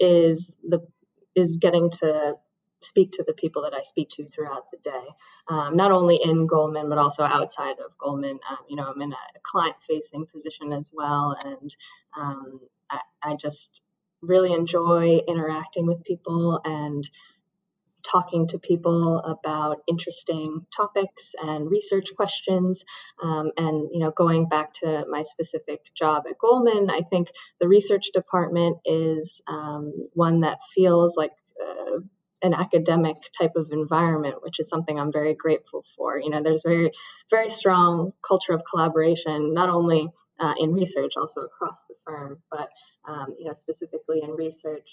is 0.00 0.56
the 0.66 0.86
is 1.34 1.52
getting 1.52 1.90
to 1.90 2.34
speak 2.80 3.12
to 3.12 3.24
the 3.24 3.32
people 3.32 3.62
that 3.62 3.74
I 3.74 3.82
speak 3.82 4.08
to 4.10 4.28
throughout 4.28 4.70
the 4.70 4.78
day, 4.78 5.06
um, 5.48 5.76
not 5.76 5.92
only 5.92 6.16
in 6.16 6.46
Goldman 6.46 6.88
but 6.88 6.98
also 6.98 7.22
outside 7.22 7.76
of 7.84 7.96
Goldman. 7.96 8.40
Um, 8.50 8.58
you 8.68 8.76
know, 8.76 8.90
I'm 8.92 9.00
in 9.00 9.12
a 9.12 9.40
client-facing 9.42 10.26
position 10.26 10.72
as 10.72 10.90
well, 10.92 11.36
and 11.44 11.74
um, 12.16 12.60
I, 12.92 13.00
I 13.32 13.36
just 13.36 13.82
really 14.22 14.52
enjoy 14.52 15.20
interacting 15.26 15.86
with 15.86 16.04
people 16.04 16.60
and 16.64 17.08
talking 18.02 18.48
to 18.48 18.58
people 18.58 19.18
about 19.20 19.78
interesting 19.88 20.66
topics 20.76 21.34
and 21.42 21.70
research 21.70 22.14
questions. 22.16 22.84
Um, 23.22 23.52
and 23.56 23.88
you 23.92 24.00
know 24.00 24.10
going 24.10 24.48
back 24.48 24.72
to 24.82 25.06
my 25.08 25.22
specific 25.22 25.80
job 25.94 26.24
at 26.28 26.38
goldman 26.38 26.90
i 26.90 27.00
think 27.02 27.30
the 27.60 27.68
research 27.68 28.10
department 28.12 28.78
is 28.84 29.42
um, 29.46 29.92
one 30.14 30.40
that 30.40 30.60
feels 30.74 31.16
like 31.16 31.32
uh, 31.62 31.98
an 32.42 32.54
academic 32.54 33.16
type 33.38 33.52
of 33.56 33.70
environment 33.72 34.36
which 34.42 34.60
is 34.60 34.68
something 34.68 34.98
i'm 34.98 35.12
very 35.12 35.34
grateful 35.34 35.84
for. 35.96 36.20
You 36.20 36.30
know 36.30 36.42
there's 36.42 36.64
very 36.64 36.92
very 37.30 37.48
strong 37.50 38.12
culture 38.26 38.52
of 38.54 38.64
collaboration 38.64 39.54
not 39.54 39.68
only 39.68 40.08
uh, 40.42 40.54
in 40.58 40.72
research, 40.72 41.12
also 41.16 41.42
across 41.42 41.84
the 41.88 41.94
firm. 42.04 42.42
But 42.50 42.68
um, 43.08 43.36
you 43.38 43.46
know, 43.46 43.54
specifically 43.54 44.20
in 44.22 44.30
research, 44.30 44.90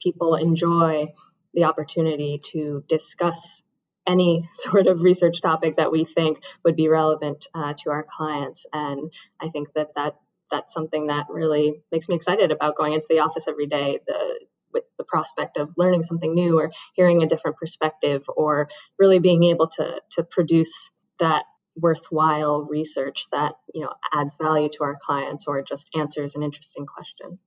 people 0.00 0.36
enjoy 0.36 1.12
the 1.52 1.64
opportunity 1.64 2.40
to 2.52 2.84
discuss 2.88 3.62
any 4.06 4.44
sort 4.52 4.86
of 4.86 5.02
research 5.02 5.42
topic 5.42 5.76
that 5.76 5.92
we 5.92 6.04
think 6.04 6.42
would 6.64 6.76
be 6.76 6.88
relevant 6.88 7.46
uh, 7.54 7.74
to 7.78 7.90
our 7.90 8.04
clients. 8.08 8.66
And 8.72 9.12
I 9.40 9.48
think 9.48 9.72
that, 9.74 9.94
that 9.96 10.16
that's 10.50 10.72
something 10.72 11.08
that 11.08 11.26
really 11.28 11.82
makes 11.90 12.08
me 12.08 12.14
excited 12.14 12.52
about 12.52 12.76
going 12.76 12.92
into 12.92 13.06
the 13.08 13.20
office 13.20 13.48
every 13.48 13.66
day. 13.66 13.98
The 14.06 14.38
with 14.72 14.84
the 14.96 15.04
prospect 15.04 15.58
of 15.58 15.74
learning 15.76 16.02
something 16.02 16.32
new 16.32 16.58
or 16.58 16.70
hearing 16.94 17.22
a 17.22 17.26
different 17.26 17.58
perspective 17.58 18.24
or 18.34 18.70
really 18.98 19.18
being 19.18 19.44
able 19.44 19.66
to 19.66 20.00
to 20.12 20.22
produce 20.22 20.90
that 21.18 21.44
worthwhile 21.76 22.66
research 22.68 23.24
that 23.32 23.54
you 23.72 23.82
know 23.82 23.92
adds 24.12 24.36
value 24.40 24.68
to 24.68 24.84
our 24.84 24.96
clients 25.00 25.46
or 25.46 25.62
just 25.62 25.88
answers 25.96 26.34
an 26.34 26.42
interesting 26.42 26.86
question. 26.86 27.38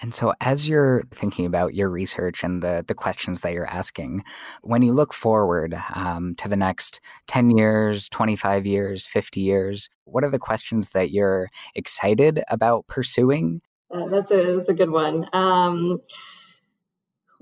And 0.00 0.12
so 0.12 0.32
as 0.40 0.68
you're 0.68 1.04
thinking 1.12 1.46
about 1.46 1.74
your 1.74 1.88
research 1.88 2.42
and 2.42 2.60
the, 2.62 2.84
the 2.88 2.94
questions 2.94 3.40
that 3.40 3.52
you're 3.52 3.66
asking 3.66 4.24
when 4.62 4.82
you 4.82 4.92
look 4.92 5.14
forward 5.14 5.80
um, 5.94 6.34
to 6.36 6.48
the 6.48 6.56
next 6.56 7.00
10 7.28 7.50
years 7.50 8.08
25 8.08 8.66
years 8.66 9.06
50 9.06 9.40
years 9.40 9.88
what 10.04 10.24
are 10.24 10.30
the 10.30 10.38
questions 10.38 10.90
that 10.90 11.10
you're 11.10 11.48
excited 11.74 12.42
about 12.48 12.86
pursuing? 12.86 13.60
Uh, 13.90 14.08
that's 14.08 14.30
a 14.30 14.56
that's 14.56 14.70
a 14.70 14.74
good 14.74 14.90
one. 14.90 15.28
Um, 15.32 15.98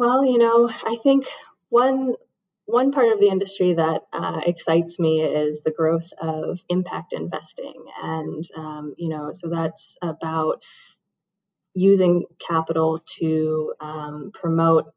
well 0.00 0.24
you 0.24 0.38
know 0.38 0.68
i 0.87 0.96
think 1.03 1.26
one 1.68 2.14
one 2.70 2.92
part 2.92 3.12
of 3.12 3.18
the 3.18 3.28
industry 3.28 3.74
that 3.74 4.02
uh, 4.12 4.40
excites 4.46 5.00
me 5.00 5.20
is 5.20 5.62
the 5.62 5.72
growth 5.72 6.12
of 6.20 6.61
impact 6.68 7.12
investing. 7.12 7.85
And, 8.00 8.44
um, 8.56 8.94
you 8.96 9.09
know, 9.09 9.33
so 9.33 9.48
that's 9.48 9.98
about 10.00 10.62
using 11.74 12.24
capital 12.38 13.00
to 13.18 13.74
um, 13.80 14.30
promote 14.33 14.92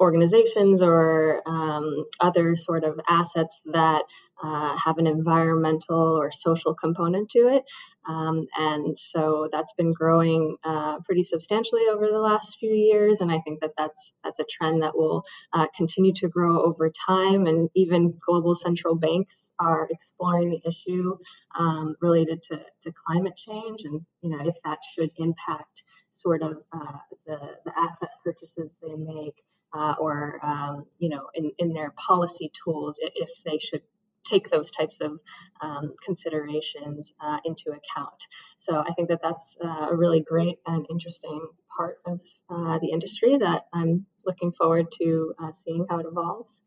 organizations 0.00 0.82
or 0.82 1.42
um, 1.46 2.04
other 2.20 2.56
sort 2.56 2.84
of 2.84 3.00
assets 3.08 3.60
that 3.66 4.02
uh, 4.42 4.76
have 4.76 4.98
an 4.98 5.06
environmental 5.06 6.18
or 6.18 6.32
social 6.32 6.74
component 6.74 7.30
to 7.30 7.48
it. 7.48 7.64
Um, 8.06 8.42
and 8.58 8.96
so 8.96 9.48
that's 9.50 9.72
been 9.74 9.92
growing 9.92 10.56
uh, 10.64 10.98
pretty 11.04 11.22
substantially 11.22 11.82
over 11.90 12.06
the 12.08 12.18
last 12.18 12.58
few 12.58 12.72
years. 12.72 13.20
And 13.20 13.30
I 13.30 13.38
think 13.38 13.60
that 13.60 13.72
that's, 13.78 14.12
that's 14.22 14.40
a 14.40 14.44
trend 14.44 14.82
that 14.82 14.96
will 14.96 15.24
uh, 15.52 15.68
continue 15.76 16.12
to 16.14 16.28
grow 16.28 16.62
over 16.62 16.90
time. 17.06 17.46
And 17.46 17.70
even 17.74 18.18
global 18.26 18.54
central 18.54 18.96
banks 18.96 19.52
are 19.58 19.88
exploring 19.90 20.50
the 20.50 20.68
issue 20.68 21.16
um, 21.58 21.94
related 22.00 22.42
to, 22.44 22.60
to 22.82 22.92
climate 23.06 23.36
change 23.36 23.82
and, 23.84 24.02
you 24.20 24.30
know, 24.30 24.46
if 24.46 24.56
that 24.64 24.78
should 24.94 25.10
impact 25.16 25.84
sort 26.10 26.42
of 26.42 26.58
uh, 26.72 26.98
the, 27.26 27.38
the 27.64 27.72
asset 27.76 28.10
purchases 28.24 28.74
they 28.82 28.94
make 28.94 29.34
uh, 29.74 29.94
or 29.98 30.38
um, 30.42 30.86
you 30.98 31.08
know 31.08 31.28
in, 31.34 31.50
in 31.58 31.72
their 31.72 31.90
policy 31.90 32.50
tools 32.64 32.98
if 33.00 33.30
they 33.44 33.58
should 33.58 33.82
take 34.24 34.48
those 34.48 34.70
types 34.70 35.00
of 35.00 35.20
um, 35.60 35.92
considerations 36.02 37.12
uh, 37.20 37.38
into 37.44 37.70
account. 37.70 38.26
So 38.56 38.80
I 38.80 38.92
think 38.92 39.08
that 39.10 39.20
that's 39.22 39.58
uh, 39.62 39.88
a 39.90 39.96
really 39.96 40.20
great 40.20 40.58
and 40.66 40.86
interesting 40.90 41.46
part 41.76 41.98
of 42.06 42.20
uh, 42.48 42.78
the 42.78 42.90
industry 42.90 43.36
that 43.36 43.66
I'm 43.72 44.06
looking 44.24 44.52
forward 44.52 44.90
to 45.02 45.34
uh, 45.38 45.52
seeing 45.52 45.86
how 45.88 45.98
it 45.98 46.06
evolves. 46.06 46.62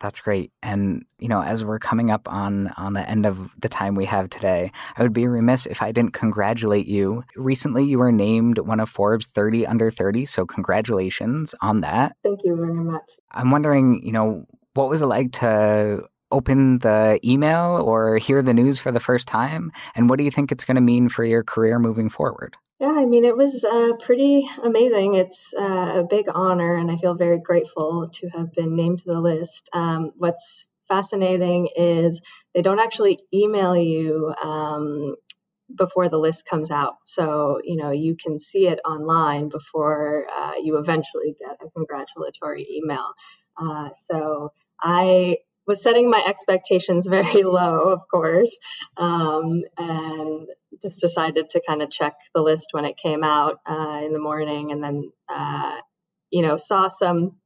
That's 0.00 0.20
great. 0.20 0.52
And 0.62 1.04
you 1.18 1.28
know, 1.28 1.42
as 1.42 1.64
we're 1.64 1.78
coming 1.78 2.10
up 2.10 2.30
on 2.30 2.68
on 2.76 2.92
the 2.92 3.08
end 3.08 3.26
of 3.26 3.50
the 3.60 3.68
time 3.68 3.94
we 3.94 4.04
have 4.06 4.30
today, 4.30 4.72
I 4.96 5.02
would 5.02 5.12
be 5.12 5.26
remiss 5.26 5.66
if 5.66 5.82
I 5.82 5.92
didn't 5.92 6.12
congratulate 6.12 6.86
you. 6.86 7.24
Recently, 7.36 7.84
you 7.84 7.98
were 7.98 8.12
named 8.12 8.58
one 8.58 8.80
of 8.80 8.88
Forbes 8.88 9.26
30 9.26 9.66
under 9.66 9.90
30, 9.90 10.26
so 10.26 10.46
congratulations 10.46 11.54
on 11.60 11.80
that. 11.80 12.16
Thank 12.22 12.40
you 12.44 12.56
very 12.56 12.72
much. 12.72 13.10
I'm 13.30 13.50
wondering, 13.50 14.04
you 14.04 14.12
know, 14.12 14.44
what 14.74 14.88
was 14.88 15.02
it 15.02 15.06
like 15.06 15.32
to 15.32 16.08
open 16.32 16.78
the 16.78 17.20
email 17.24 17.82
or 17.84 18.18
hear 18.18 18.42
the 18.42 18.54
news 18.54 18.80
for 18.80 18.90
the 18.90 19.00
first 19.00 19.28
time, 19.28 19.70
and 19.94 20.10
what 20.10 20.18
do 20.18 20.24
you 20.24 20.30
think 20.30 20.50
it's 20.50 20.64
going 20.64 20.76
to 20.76 20.80
mean 20.80 21.08
for 21.08 21.24
your 21.24 21.44
career 21.44 21.78
moving 21.78 22.08
forward? 22.08 22.56
Yeah, 22.80 22.96
I 22.98 23.04
mean, 23.04 23.24
it 23.24 23.36
was 23.36 23.64
uh, 23.64 23.92
pretty 24.00 24.48
amazing. 24.64 25.14
It's 25.14 25.54
uh, 25.54 26.00
a 26.00 26.04
big 26.04 26.26
honor, 26.34 26.74
and 26.74 26.90
I 26.90 26.96
feel 26.96 27.14
very 27.14 27.38
grateful 27.38 28.08
to 28.14 28.28
have 28.30 28.52
been 28.52 28.74
named 28.74 28.98
to 29.00 29.12
the 29.12 29.20
list. 29.20 29.68
Um, 29.72 30.10
what's 30.16 30.66
fascinating 30.88 31.68
is 31.76 32.20
they 32.54 32.62
don't 32.62 32.80
actually 32.80 33.20
email 33.32 33.76
you 33.76 34.34
um, 34.42 35.14
before 35.72 36.08
the 36.08 36.18
list 36.18 36.44
comes 36.44 36.72
out. 36.72 36.94
So, 37.04 37.60
you 37.62 37.76
know, 37.76 37.92
you 37.92 38.16
can 38.16 38.40
see 38.40 38.66
it 38.66 38.80
online 38.84 39.48
before 39.48 40.26
uh, 40.36 40.54
you 40.60 40.78
eventually 40.78 41.36
get 41.38 41.58
a 41.64 41.70
congratulatory 41.70 42.66
email. 42.68 43.12
Uh, 43.56 43.90
so, 44.08 44.52
I 44.82 45.36
was 45.66 45.82
setting 45.82 46.10
my 46.10 46.22
expectations 46.26 47.06
very 47.10 47.42
low, 47.42 47.90
of 47.90 48.02
course, 48.08 48.58
um, 48.96 49.62
and 49.76 50.48
just 50.82 51.00
decided 51.00 51.50
to 51.50 51.62
kind 51.66 51.82
of 51.82 51.90
check 51.90 52.14
the 52.34 52.42
list 52.42 52.68
when 52.72 52.84
it 52.84 52.96
came 52.96 53.22
out 53.22 53.60
uh, 53.66 54.00
in 54.04 54.12
the 54.12 54.18
morning, 54.20 54.72
and 54.72 54.82
then 54.82 55.12
uh, 55.28 55.76
you 56.30 56.42
know 56.42 56.56
saw 56.56 56.88
some 56.88 57.36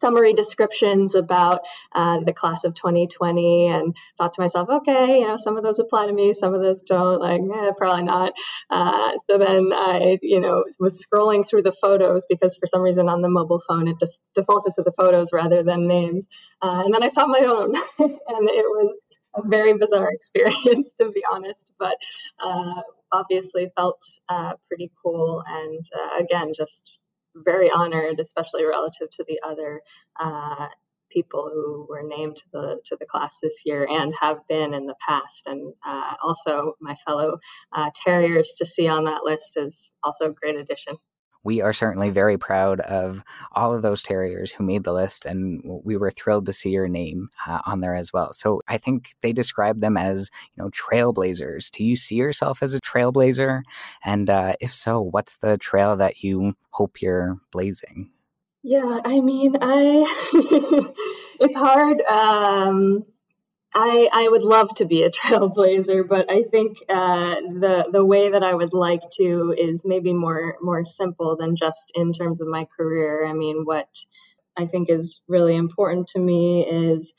summary 0.00 0.32
descriptions 0.32 1.14
about 1.14 1.60
uh, 1.92 2.20
the 2.20 2.32
class 2.32 2.64
of 2.64 2.74
2020 2.74 3.66
and 3.68 3.96
thought 4.16 4.34
to 4.34 4.40
myself, 4.40 4.68
okay, 4.68 5.20
you 5.20 5.28
know, 5.28 5.36
some 5.36 5.56
of 5.56 5.62
those 5.62 5.78
apply 5.78 6.06
to 6.06 6.12
me, 6.12 6.32
some 6.32 6.54
of 6.54 6.62
those 6.62 6.82
don't, 6.82 7.20
like, 7.20 7.40
eh, 7.40 7.72
probably 7.76 8.04
not. 8.04 8.32
Uh, 8.68 9.12
so 9.28 9.38
then 9.38 9.70
I, 9.72 10.18
you 10.22 10.40
know, 10.40 10.64
was 10.78 11.04
scrolling 11.04 11.48
through 11.48 11.62
the 11.62 11.72
photos 11.72 12.26
because 12.28 12.56
for 12.56 12.66
some 12.66 12.82
reason 12.82 13.08
on 13.08 13.22
the 13.22 13.28
mobile 13.28 13.60
phone 13.60 13.88
it 13.88 13.98
def- 13.98 14.18
defaulted 14.34 14.74
to 14.76 14.82
the 14.82 14.92
photos 14.92 15.32
rather 15.32 15.62
than 15.62 15.86
names. 15.86 16.26
Uh, 16.62 16.82
and 16.84 16.94
then 16.94 17.02
I 17.02 17.08
saw 17.08 17.26
my 17.26 17.40
own 17.40 17.74
and 17.98 18.48
it 18.48 18.64
was 18.64 18.96
a 19.34 19.46
very 19.46 19.74
bizarre 19.74 20.10
experience 20.12 20.94
to 21.00 21.10
be 21.10 21.22
honest, 21.30 21.64
but 21.78 21.96
uh, 22.42 22.82
obviously 23.12 23.70
felt 23.76 24.02
uh, 24.28 24.54
pretty 24.68 24.90
cool. 25.02 25.42
And 25.46 25.84
uh, 25.94 26.22
again, 26.22 26.52
just 26.54 26.98
very 27.34 27.70
honored, 27.70 28.20
especially 28.20 28.64
relative 28.64 29.10
to 29.10 29.24
the 29.26 29.40
other 29.44 29.82
uh, 30.18 30.68
people 31.10 31.50
who 31.52 31.86
were 31.88 32.02
named 32.04 32.36
to 32.36 32.44
the 32.52 32.80
to 32.84 32.96
the 32.98 33.06
class 33.06 33.40
this 33.40 33.62
year 33.66 33.86
and 33.88 34.14
have 34.20 34.46
been 34.48 34.74
in 34.74 34.86
the 34.86 34.96
past, 35.06 35.46
and 35.46 35.74
uh, 35.84 36.14
also 36.22 36.74
my 36.80 36.94
fellow 36.94 37.38
uh, 37.72 37.90
Terriers 37.94 38.54
to 38.58 38.66
see 38.66 38.88
on 38.88 39.04
that 39.04 39.24
list 39.24 39.56
is 39.56 39.94
also 40.02 40.26
a 40.26 40.32
great 40.32 40.56
addition 40.56 40.96
we 41.42 41.60
are 41.60 41.72
certainly 41.72 42.10
very 42.10 42.36
proud 42.36 42.80
of 42.80 43.22
all 43.52 43.74
of 43.74 43.82
those 43.82 44.02
terriers 44.02 44.52
who 44.52 44.64
made 44.64 44.84
the 44.84 44.92
list, 44.92 45.24
and 45.24 45.62
we 45.64 45.96
were 45.96 46.10
thrilled 46.10 46.46
to 46.46 46.52
see 46.52 46.70
your 46.70 46.88
name 46.88 47.28
uh, 47.46 47.60
on 47.66 47.80
there 47.80 47.94
as 47.94 48.12
well. 48.12 48.32
So 48.32 48.62
I 48.68 48.78
think 48.78 49.14
they 49.22 49.32
describe 49.32 49.80
them 49.80 49.96
as 49.96 50.30
you 50.54 50.62
know 50.62 50.70
trailblazers. 50.70 51.70
Do 51.70 51.84
you 51.84 51.96
see 51.96 52.16
yourself 52.16 52.62
as 52.62 52.74
a 52.74 52.80
trailblazer? 52.80 53.62
And 54.04 54.28
uh, 54.28 54.54
if 54.60 54.72
so, 54.72 55.00
what's 55.00 55.36
the 55.38 55.56
trail 55.58 55.96
that 55.96 56.22
you 56.22 56.54
hope 56.70 57.00
you're 57.00 57.38
blazing? 57.52 58.10
Yeah, 58.62 59.00
I 59.04 59.20
mean, 59.20 59.56
I 59.60 60.04
it's 61.40 61.56
hard. 61.56 62.02
Um, 62.02 63.06
I, 63.74 64.08
I 64.12 64.28
would 64.28 64.42
love 64.42 64.74
to 64.76 64.84
be 64.84 65.02
a 65.02 65.10
trailblazer, 65.10 66.08
but 66.08 66.30
I 66.30 66.42
think 66.42 66.78
uh, 66.88 67.36
the 67.36 67.88
the 67.92 68.04
way 68.04 68.30
that 68.30 68.42
I 68.42 68.54
would 68.54 68.74
like 68.74 69.02
to 69.14 69.54
is 69.56 69.84
maybe 69.86 70.12
more 70.12 70.56
more 70.60 70.84
simple 70.84 71.36
than 71.36 71.56
just 71.56 71.92
in 71.94 72.12
terms 72.12 72.40
of 72.40 72.48
my 72.48 72.66
career. 72.76 73.26
I 73.26 73.32
mean, 73.32 73.64
what 73.64 73.88
I 74.56 74.66
think 74.66 74.90
is 74.90 75.20
really 75.28 75.56
important 75.56 76.08
to 76.08 76.18
me 76.18 76.66
is 76.66 77.14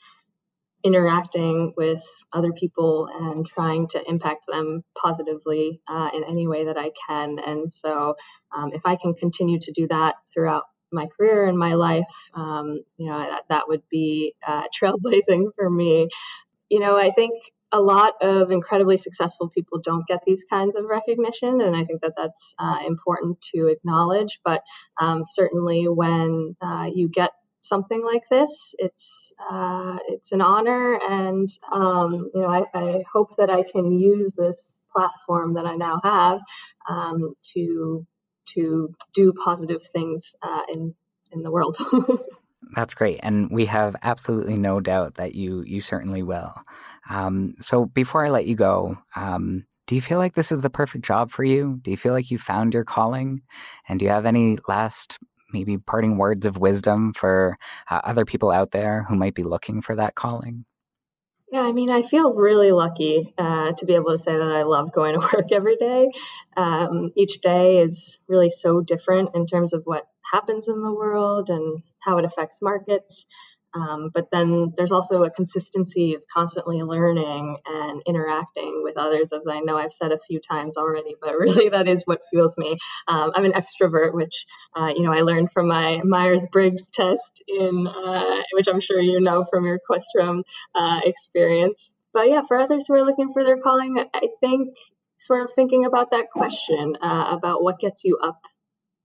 interacting 0.84 1.72
with 1.76 2.02
other 2.32 2.52
people 2.52 3.08
and 3.12 3.46
trying 3.46 3.86
to 3.86 4.02
impact 4.08 4.46
them 4.48 4.82
positively 5.00 5.80
uh, 5.88 6.10
in 6.12 6.24
any 6.24 6.46
way 6.46 6.64
that 6.64 6.76
I 6.76 6.90
can. 7.08 7.38
And 7.38 7.72
so, 7.72 8.16
um, 8.54 8.72
if 8.72 8.84
I 8.84 8.96
can 8.96 9.14
continue 9.14 9.58
to 9.60 9.72
do 9.72 9.86
that 9.88 10.16
throughout 10.32 10.64
my 10.90 11.06
career 11.06 11.46
and 11.46 11.56
my 11.56 11.74
life, 11.74 12.30
um, 12.34 12.80
you 12.98 13.08
know, 13.08 13.18
that, 13.18 13.44
that 13.48 13.68
would 13.68 13.82
be 13.90 14.34
uh, 14.46 14.64
trailblazing 14.82 15.50
for 15.56 15.70
me 15.70 16.08
you 16.72 16.80
know, 16.80 16.98
I 16.98 17.10
think 17.10 17.34
a 17.70 17.78
lot 17.78 18.14
of 18.22 18.50
incredibly 18.50 18.96
successful 18.96 19.50
people 19.50 19.80
don't 19.84 20.06
get 20.06 20.20
these 20.24 20.42
kinds 20.48 20.74
of 20.74 20.86
recognition, 20.86 21.60
and 21.60 21.76
I 21.76 21.84
think 21.84 22.00
that 22.00 22.14
that's 22.16 22.54
uh, 22.58 22.78
important 22.86 23.42
to 23.52 23.66
acknowledge. 23.66 24.40
But 24.42 24.62
um, 24.98 25.20
certainly, 25.26 25.86
when 25.86 26.56
uh, 26.62 26.88
you 26.90 27.10
get 27.10 27.30
something 27.60 28.02
like 28.02 28.22
this, 28.30 28.74
it's 28.78 29.34
uh, 29.50 29.98
it's 30.08 30.32
an 30.32 30.40
honor, 30.40 30.98
and 30.98 31.46
um, 31.70 32.30
you 32.34 32.40
know, 32.40 32.48
I, 32.48 32.62
I, 32.74 33.04
hope 33.12 33.36
that 33.36 33.50
I 33.50 33.64
can 33.64 33.92
use 33.92 34.32
this 34.32 34.80
platform 34.96 35.54
that 35.54 35.66
I 35.66 35.76
now 35.76 36.00
have 36.02 36.40
um, 36.88 37.28
to 37.52 38.06
to 38.54 38.94
do 39.12 39.34
positive 39.34 39.82
things 39.82 40.34
uh, 40.40 40.62
in 40.72 40.94
in 41.32 41.42
the 41.42 41.50
world. 41.50 41.76
That's 42.74 42.94
great, 42.94 43.20
and 43.22 43.50
we 43.50 43.66
have 43.66 43.96
absolutely 44.02 44.56
no 44.56 44.80
doubt 44.80 45.16
that 45.16 45.34
you 45.34 45.62
you 45.66 45.80
certainly 45.82 46.22
will. 46.22 46.54
Um, 47.10 47.54
so 47.60 47.84
before 47.86 48.24
I 48.24 48.30
let 48.30 48.46
you 48.46 48.54
go, 48.56 48.96
um, 49.14 49.66
do 49.86 49.94
you 49.94 50.00
feel 50.00 50.18
like 50.18 50.34
this 50.34 50.50
is 50.52 50.62
the 50.62 50.70
perfect 50.70 51.04
job 51.04 51.30
for 51.30 51.44
you? 51.44 51.78
Do 51.82 51.90
you 51.90 51.96
feel 51.98 52.14
like 52.14 52.30
you 52.30 52.38
found 52.38 52.72
your 52.72 52.84
calling? 52.84 53.42
And 53.88 53.98
do 53.98 54.06
you 54.06 54.10
have 54.10 54.24
any 54.26 54.58
last 54.68 55.18
maybe 55.52 55.76
parting 55.76 56.16
words 56.16 56.46
of 56.46 56.56
wisdom 56.56 57.12
for 57.12 57.58
uh, 57.90 58.00
other 58.04 58.24
people 58.24 58.50
out 58.50 58.70
there 58.70 59.02
who 59.08 59.16
might 59.16 59.34
be 59.34 59.42
looking 59.42 59.82
for 59.82 59.94
that 59.96 60.14
calling? 60.14 60.64
Yeah, 61.52 61.60
I 61.60 61.72
mean, 61.72 61.90
I 61.90 62.00
feel 62.00 62.32
really 62.32 62.72
lucky 62.72 63.34
uh, 63.36 63.72
to 63.72 63.84
be 63.84 63.94
able 63.94 64.12
to 64.12 64.18
say 64.18 64.32
that 64.34 64.50
I 64.50 64.62
love 64.62 64.90
going 64.90 65.12
to 65.12 65.20
work 65.34 65.52
every 65.52 65.76
day. 65.76 66.08
Um, 66.56 67.10
each 67.14 67.42
day 67.42 67.80
is 67.80 68.18
really 68.26 68.48
so 68.48 68.80
different 68.80 69.32
in 69.34 69.44
terms 69.44 69.74
of 69.74 69.82
what 69.84 70.08
happens 70.32 70.68
in 70.68 70.80
the 70.80 70.90
world 70.90 71.50
and 71.50 71.82
how 71.98 72.16
it 72.16 72.24
affects 72.24 72.62
markets. 72.62 73.26
Um, 73.74 74.10
but 74.12 74.30
then 74.30 74.74
there's 74.76 74.92
also 74.92 75.24
a 75.24 75.30
consistency 75.30 76.14
of 76.14 76.24
constantly 76.32 76.82
learning 76.82 77.56
and 77.66 78.02
interacting 78.06 78.82
with 78.82 78.96
others, 78.96 79.32
as 79.32 79.46
I 79.48 79.60
know 79.60 79.76
I've 79.76 79.92
said 79.92 80.12
a 80.12 80.18
few 80.18 80.40
times 80.40 80.76
already, 80.76 81.16
but 81.20 81.34
really 81.36 81.70
that 81.70 81.88
is 81.88 82.04
what 82.04 82.20
fuels 82.30 82.56
me. 82.56 82.76
Um, 83.08 83.32
I'm 83.34 83.44
an 83.44 83.52
extrovert, 83.52 84.14
which, 84.14 84.46
uh, 84.74 84.92
you 84.94 85.02
know, 85.02 85.12
I 85.12 85.22
learned 85.22 85.50
from 85.52 85.68
my 85.68 86.00
Myers 86.04 86.46
Briggs 86.50 86.88
test, 86.90 87.42
in 87.46 87.86
uh, 87.86 88.42
which 88.52 88.68
I'm 88.68 88.80
sure 88.80 89.00
you 89.00 89.20
know 89.20 89.44
from 89.44 89.64
your 89.66 89.78
Questrom 89.78 90.42
uh, 90.74 91.00
experience. 91.04 91.94
But 92.12 92.28
yeah, 92.28 92.42
for 92.46 92.58
others 92.58 92.84
who 92.86 92.94
are 92.94 93.04
looking 93.04 93.32
for 93.32 93.42
their 93.42 93.56
calling, 93.56 94.04
I 94.12 94.28
think 94.40 94.76
sort 95.16 95.44
of 95.44 95.54
thinking 95.54 95.84
about 95.84 96.10
that 96.10 96.30
question 96.30 96.96
uh, 97.00 97.28
about 97.30 97.62
what 97.62 97.78
gets 97.78 98.04
you 98.04 98.18
up 98.22 98.42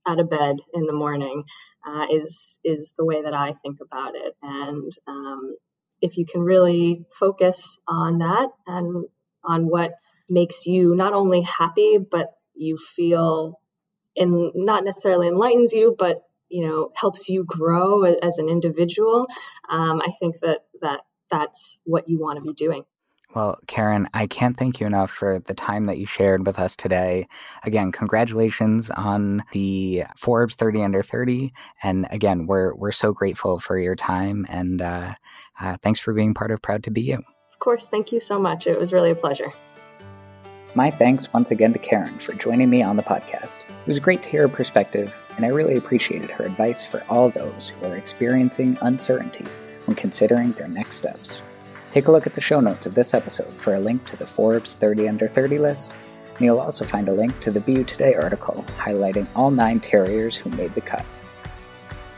out 0.08 0.20
of 0.20 0.30
bed 0.30 0.58
in 0.74 0.86
the 0.86 0.94
morning 0.94 1.44
uh, 1.86 2.08
is 2.10 2.60
is 2.64 2.94
the 2.98 3.06
way 3.06 3.24
that 3.24 3.34
I 3.34 3.54
think 3.54 3.80
about 3.82 4.16
it. 4.16 4.34
And 4.42 4.92
um, 5.08 5.56
if 6.02 6.18
you 6.18 6.26
can 6.26 6.42
really 6.42 7.06
focus 7.12 7.80
on 7.88 8.20
that 8.20 8.50
and 8.66 9.06
on 9.44 9.66
what 9.66 9.94
makes 10.30 10.66
you 10.66 10.96
not 10.96 11.14
only 11.14 11.42
happy, 11.42 11.98
but 11.98 12.34
you 12.54 12.78
feel 12.78 13.60
and 14.16 14.52
not 14.56 14.84
necessarily 14.84 15.28
enlightens 15.28 15.74
you, 15.74 15.96
but 15.98 16.24
you 16.50 16.66
know 16.66 16.92
helps 16.96 17.30
you 17.30 17.44
grow 17.46 18.04
as 18.04 18.40
an 18.40 18.50
individual. 18.50 19.28
Um, 19.70 20.02
I 20.02 20.12
think 20.20 20.40
that 20.42 20.62
that 20.82 21.02
that's 21.30 21.78
what 21.84 22.08
you 22.08 22.20
want 22.20 22.38
to 22.38 22.42
be 22.44 22.54
doing. 22.54 22.84
Well, 23.36 23.60
Karen, 23.68 24.08
I 24.14 24.26
can't 24.26 24.58
thank 24.58 24.80
you 24.80 24.88
enough 24.88 25.12
for 25.12 25.40
the 25.46 25.54
time 25.54 25.86
that 25.88 25.98
you 25.98 26.06
shared 26.06 26.46
with 26.46 26.58
us 26.58 26.76
today. 26.76 27.28
Again, 27.64 27.92
congratulations 27.92 28.90
on 28.90 29.44
the 29.52 30.06
Forbes 30.16 30.56
30 30.56 30.84
under 30.84 31.04
30. 31.04 31.54
And 31.84 32.08
again, 32.10 32.48
we're 32.48 32.74
we're 32.74 32.92
so 32.92 33.14
grateful 33.14 33.60
for 33.60 33.78
your 33.78 33.96
time 33.96 34.46
and 34.50 34.82
uh, 34.82 35.14
uh, 35.60 35.78
thanks 35.84 36.00
for 36.00 36.14
being 36.14 36.34
part 36.34 36.52
of 36.52 36.62
Proud 36.62 36.84
to 36.84 36.92
Be 36.92 37.02
You. 37.02 37.22
Of 37.52 37.60
course, 37.60 37.88
thank 37.88 38.12
you 38.12 38.20
so 38.20 38.40
much. 38.40 38.66
It 38.66 38.80
was 38.80 38.94
really 38.94 39.12
a 39.12 39.16
pleasure. 39.16 39.52
My 40.76 40.92
thanks 40.92 41.34
once 41.34 41.50
again 41.50 41.74
to 41.74 41.80
Karen 41.80 42.20
for 42.20 42.34
joining 42.34 42.70
me 42.70 42.84
on 42.84 42.98
the 42.98 43.04
podcast. 43.04 43.62
It 43.62 43.88
was 43.88 44.00
great 44.00 44.22
to 44.22 44.30
hear 44.30 44.44
her 44.44 44.48
perspective, 44.48 45.20
and 45.36 45.44
I 45.44 45.50
really 45.50 45.76
appreciated 45.76 46.30
her 46.30 46.46
advice 46.46 46.86
for 46.86 47.04
all 47.10 47.30
those 47.32 47.70
who 47.70 47.88
are 47.88 47.98
experiencing 47.98 48.78
uncertainty 48.82 49.46
when 49.86 49.96
considering 49.96 50.52
their 50.52 50.68
next 50.68 50.98
steps. 50.98 51.42
Take 51.90 52.08
a 52.08 52.12
look 52.12 52.28
at 52.28 52.34
the 52.34 52.42
show 52.42 52.60
notes 52.60 52.86
of 52.86 52.96
this 52.96 53.14
episode 53.14 53.60
for 53.60 53.76
a 53.76 53.80
link 53.80 54.06
to 54.08 54.18
the 54.18 54.26
Forbes 54.26 54.76
30 54.76 55.08
Under 55.08 55.28
30 55.28 55.58
list, 55.58 55.94
and 56.36 56.42
you'll 56.42 56.60
also 56.60 56.84
find 56.84 57.08
a 57.08 57.14
link 57.14 57.40
to 57.40 57.50
the 57.50 57.62
BU 57.62 57.86
Today 57.86 58.14
article 58.14 58.66
highlighting 58.78 59.26
all 59.36 59.52
nine 59.52 59.80
Terriers 59.80 60.36
who 60.38 60.50
made 60.52 60.76
the 60.76 60.82
cut. 60.82 61.06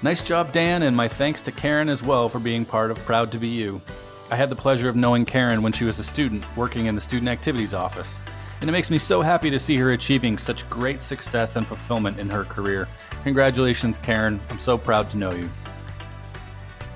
Nice 0.02 0.24
job, 0.24 0.52
Dan, 0.52 0.84
and 0.84 0.98
my 0.98 1.08
thanks 1.08 1.42
to 1.44 1.52
Karen 1.52 1.88
as 1.88 2.02
well 2.02 2.30
for 2.30 2.40
being 2.40 2.66
part 2.66 2.90
of 2.90 2.98
Proud 3.06 3.32
to 3.32 3.38
Be 3.38 3.48
You. 3.48 3.80
I 4.32 4.36
had 4.36 4.50
the 4.50 4.56
pleasure 4.56 4.90
of 4.90 4.96
knowing 4.96 5.26
Karen 5.26 5.62
when 5.62 5.74
she 5.74 5.86
was 5.86 6.00
a 6.00 6.04
student 6.04 6.44
working 6.56 6.88
in 6.88 6.96
the 6.96 7.02
Student 7.02 7.30
Activities 7.30 7.74
Office, 7.74 8.20
and 8.62 8.70
it 8.70 8.74
makes 8.74 8.90
me 8.90 8.98
so 8.98 9.22
happy 9.22 9.50
to 9.50 9.60
see 9.60 9.76
her 9.78 9.92
achieving 9.92 10.38
such 10.38 10.68
great 10.70 11.00
success 11.00 11.58
and 11.58 11.68
fulfillment 11.68 12.20
in 12.20 12.30
her 12.30 12.44
career. 12.44 12.88
Congratulations, 13.24 14.00
Karen. 14.00 14.40
I'm 14.50 14.60
so 14.60 14.78
proud 14.78 15.10
to 15.12 15.18
know 15.18 15.32
you. 15.32 15.50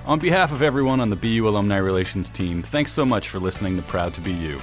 On 0.06 0.18
behalf 0.18 0.52
of 0.52 0.60
everyone 0.60 1.00
on 1.00 1.08
the 1.08 1.16
BU 1.16 1.48
Alumni 1.48 1.78
Relations 1.78 2.28
team, 2.28 2.62
thanks 2.62 2.92
so 2.92 3.06
much 3.06 3.30
for 3.30 3.38
listening 3.38 3.74
to 3.76 3.82
Proud 3.84 4.12
to 4.12 4.20
Be 4.20 4.32
You. 4.32 4.60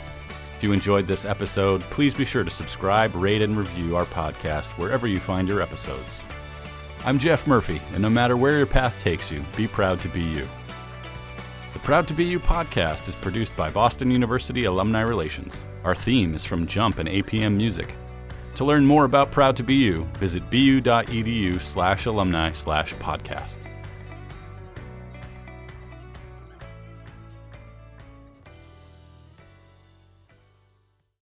If 0.56 0.62
you 0.62 0.72
enjoyed 0.72 1.08
this 1.08 1.26
episode, 1.26 1.82
please 1.90 2.14
be 2.14 2.26
sure 2.26 2.44
to 2.44 2.52
subscribe, 2.52 3.16
rate, 3.16 3.42
and 3.42 3.58
review 3.58 3.96
our 3.96 4.06
podcast 4.06 4.70
wherever 4.78 5.08
you 5.08 5.20
find 5.20 5.48
your 5.48 5.60
episodes. 5.60 6.22
I'm 7.06 7.18
Jeff 7.18 7.48
Murphy, 7.48 7.82
and 7.94 8.04
no 8.04 8.10
matter 8.10 8.38
where 8.38 8.58
your 8.60 8.68
path 8.68 9.02
takes 9.02 9.32
you, 9.32 9.44
be 9.58 9.68
proud 9.68 10.00
to 10.02 10.10
be 10.10 10.22
you. 10.22 10.48
The 11.74 11.80
Proud 11.80 12.08
to 12.10 12.14
Be 12.14 12.26
You 12.26 12.40
podcast 12.40 13.08
is 13.08 13.16
produced 13.16 13.58
by 13.58 13.72
Boston 13.72 14.12
University 14.12 14.66
Alumni 14.66 15.02
Relations. 15.02 15.66
Our 15.84 15.96
theme 15.96 16.36
is 16.36 16.46
from 16.46 16.68
Jump 16.68 17.00
and 17.00 17.10
APM 17.10 17.58
Music. 17.58 17.96
To 18.58 18.64
learn 18.64 18.86
more 18.86 19.06
about 19.06 19.32
Proud 19.32 19.58
to 19.58 19.64
Be 19.64 19.74
You, 19.74 20.04
visit 20.20 20.48
bu.edu 20.52 21.60
slash 21.60 22.06
alumni 22.06 22.52
slash 22.52 22.94
podcast. 22.94 23.71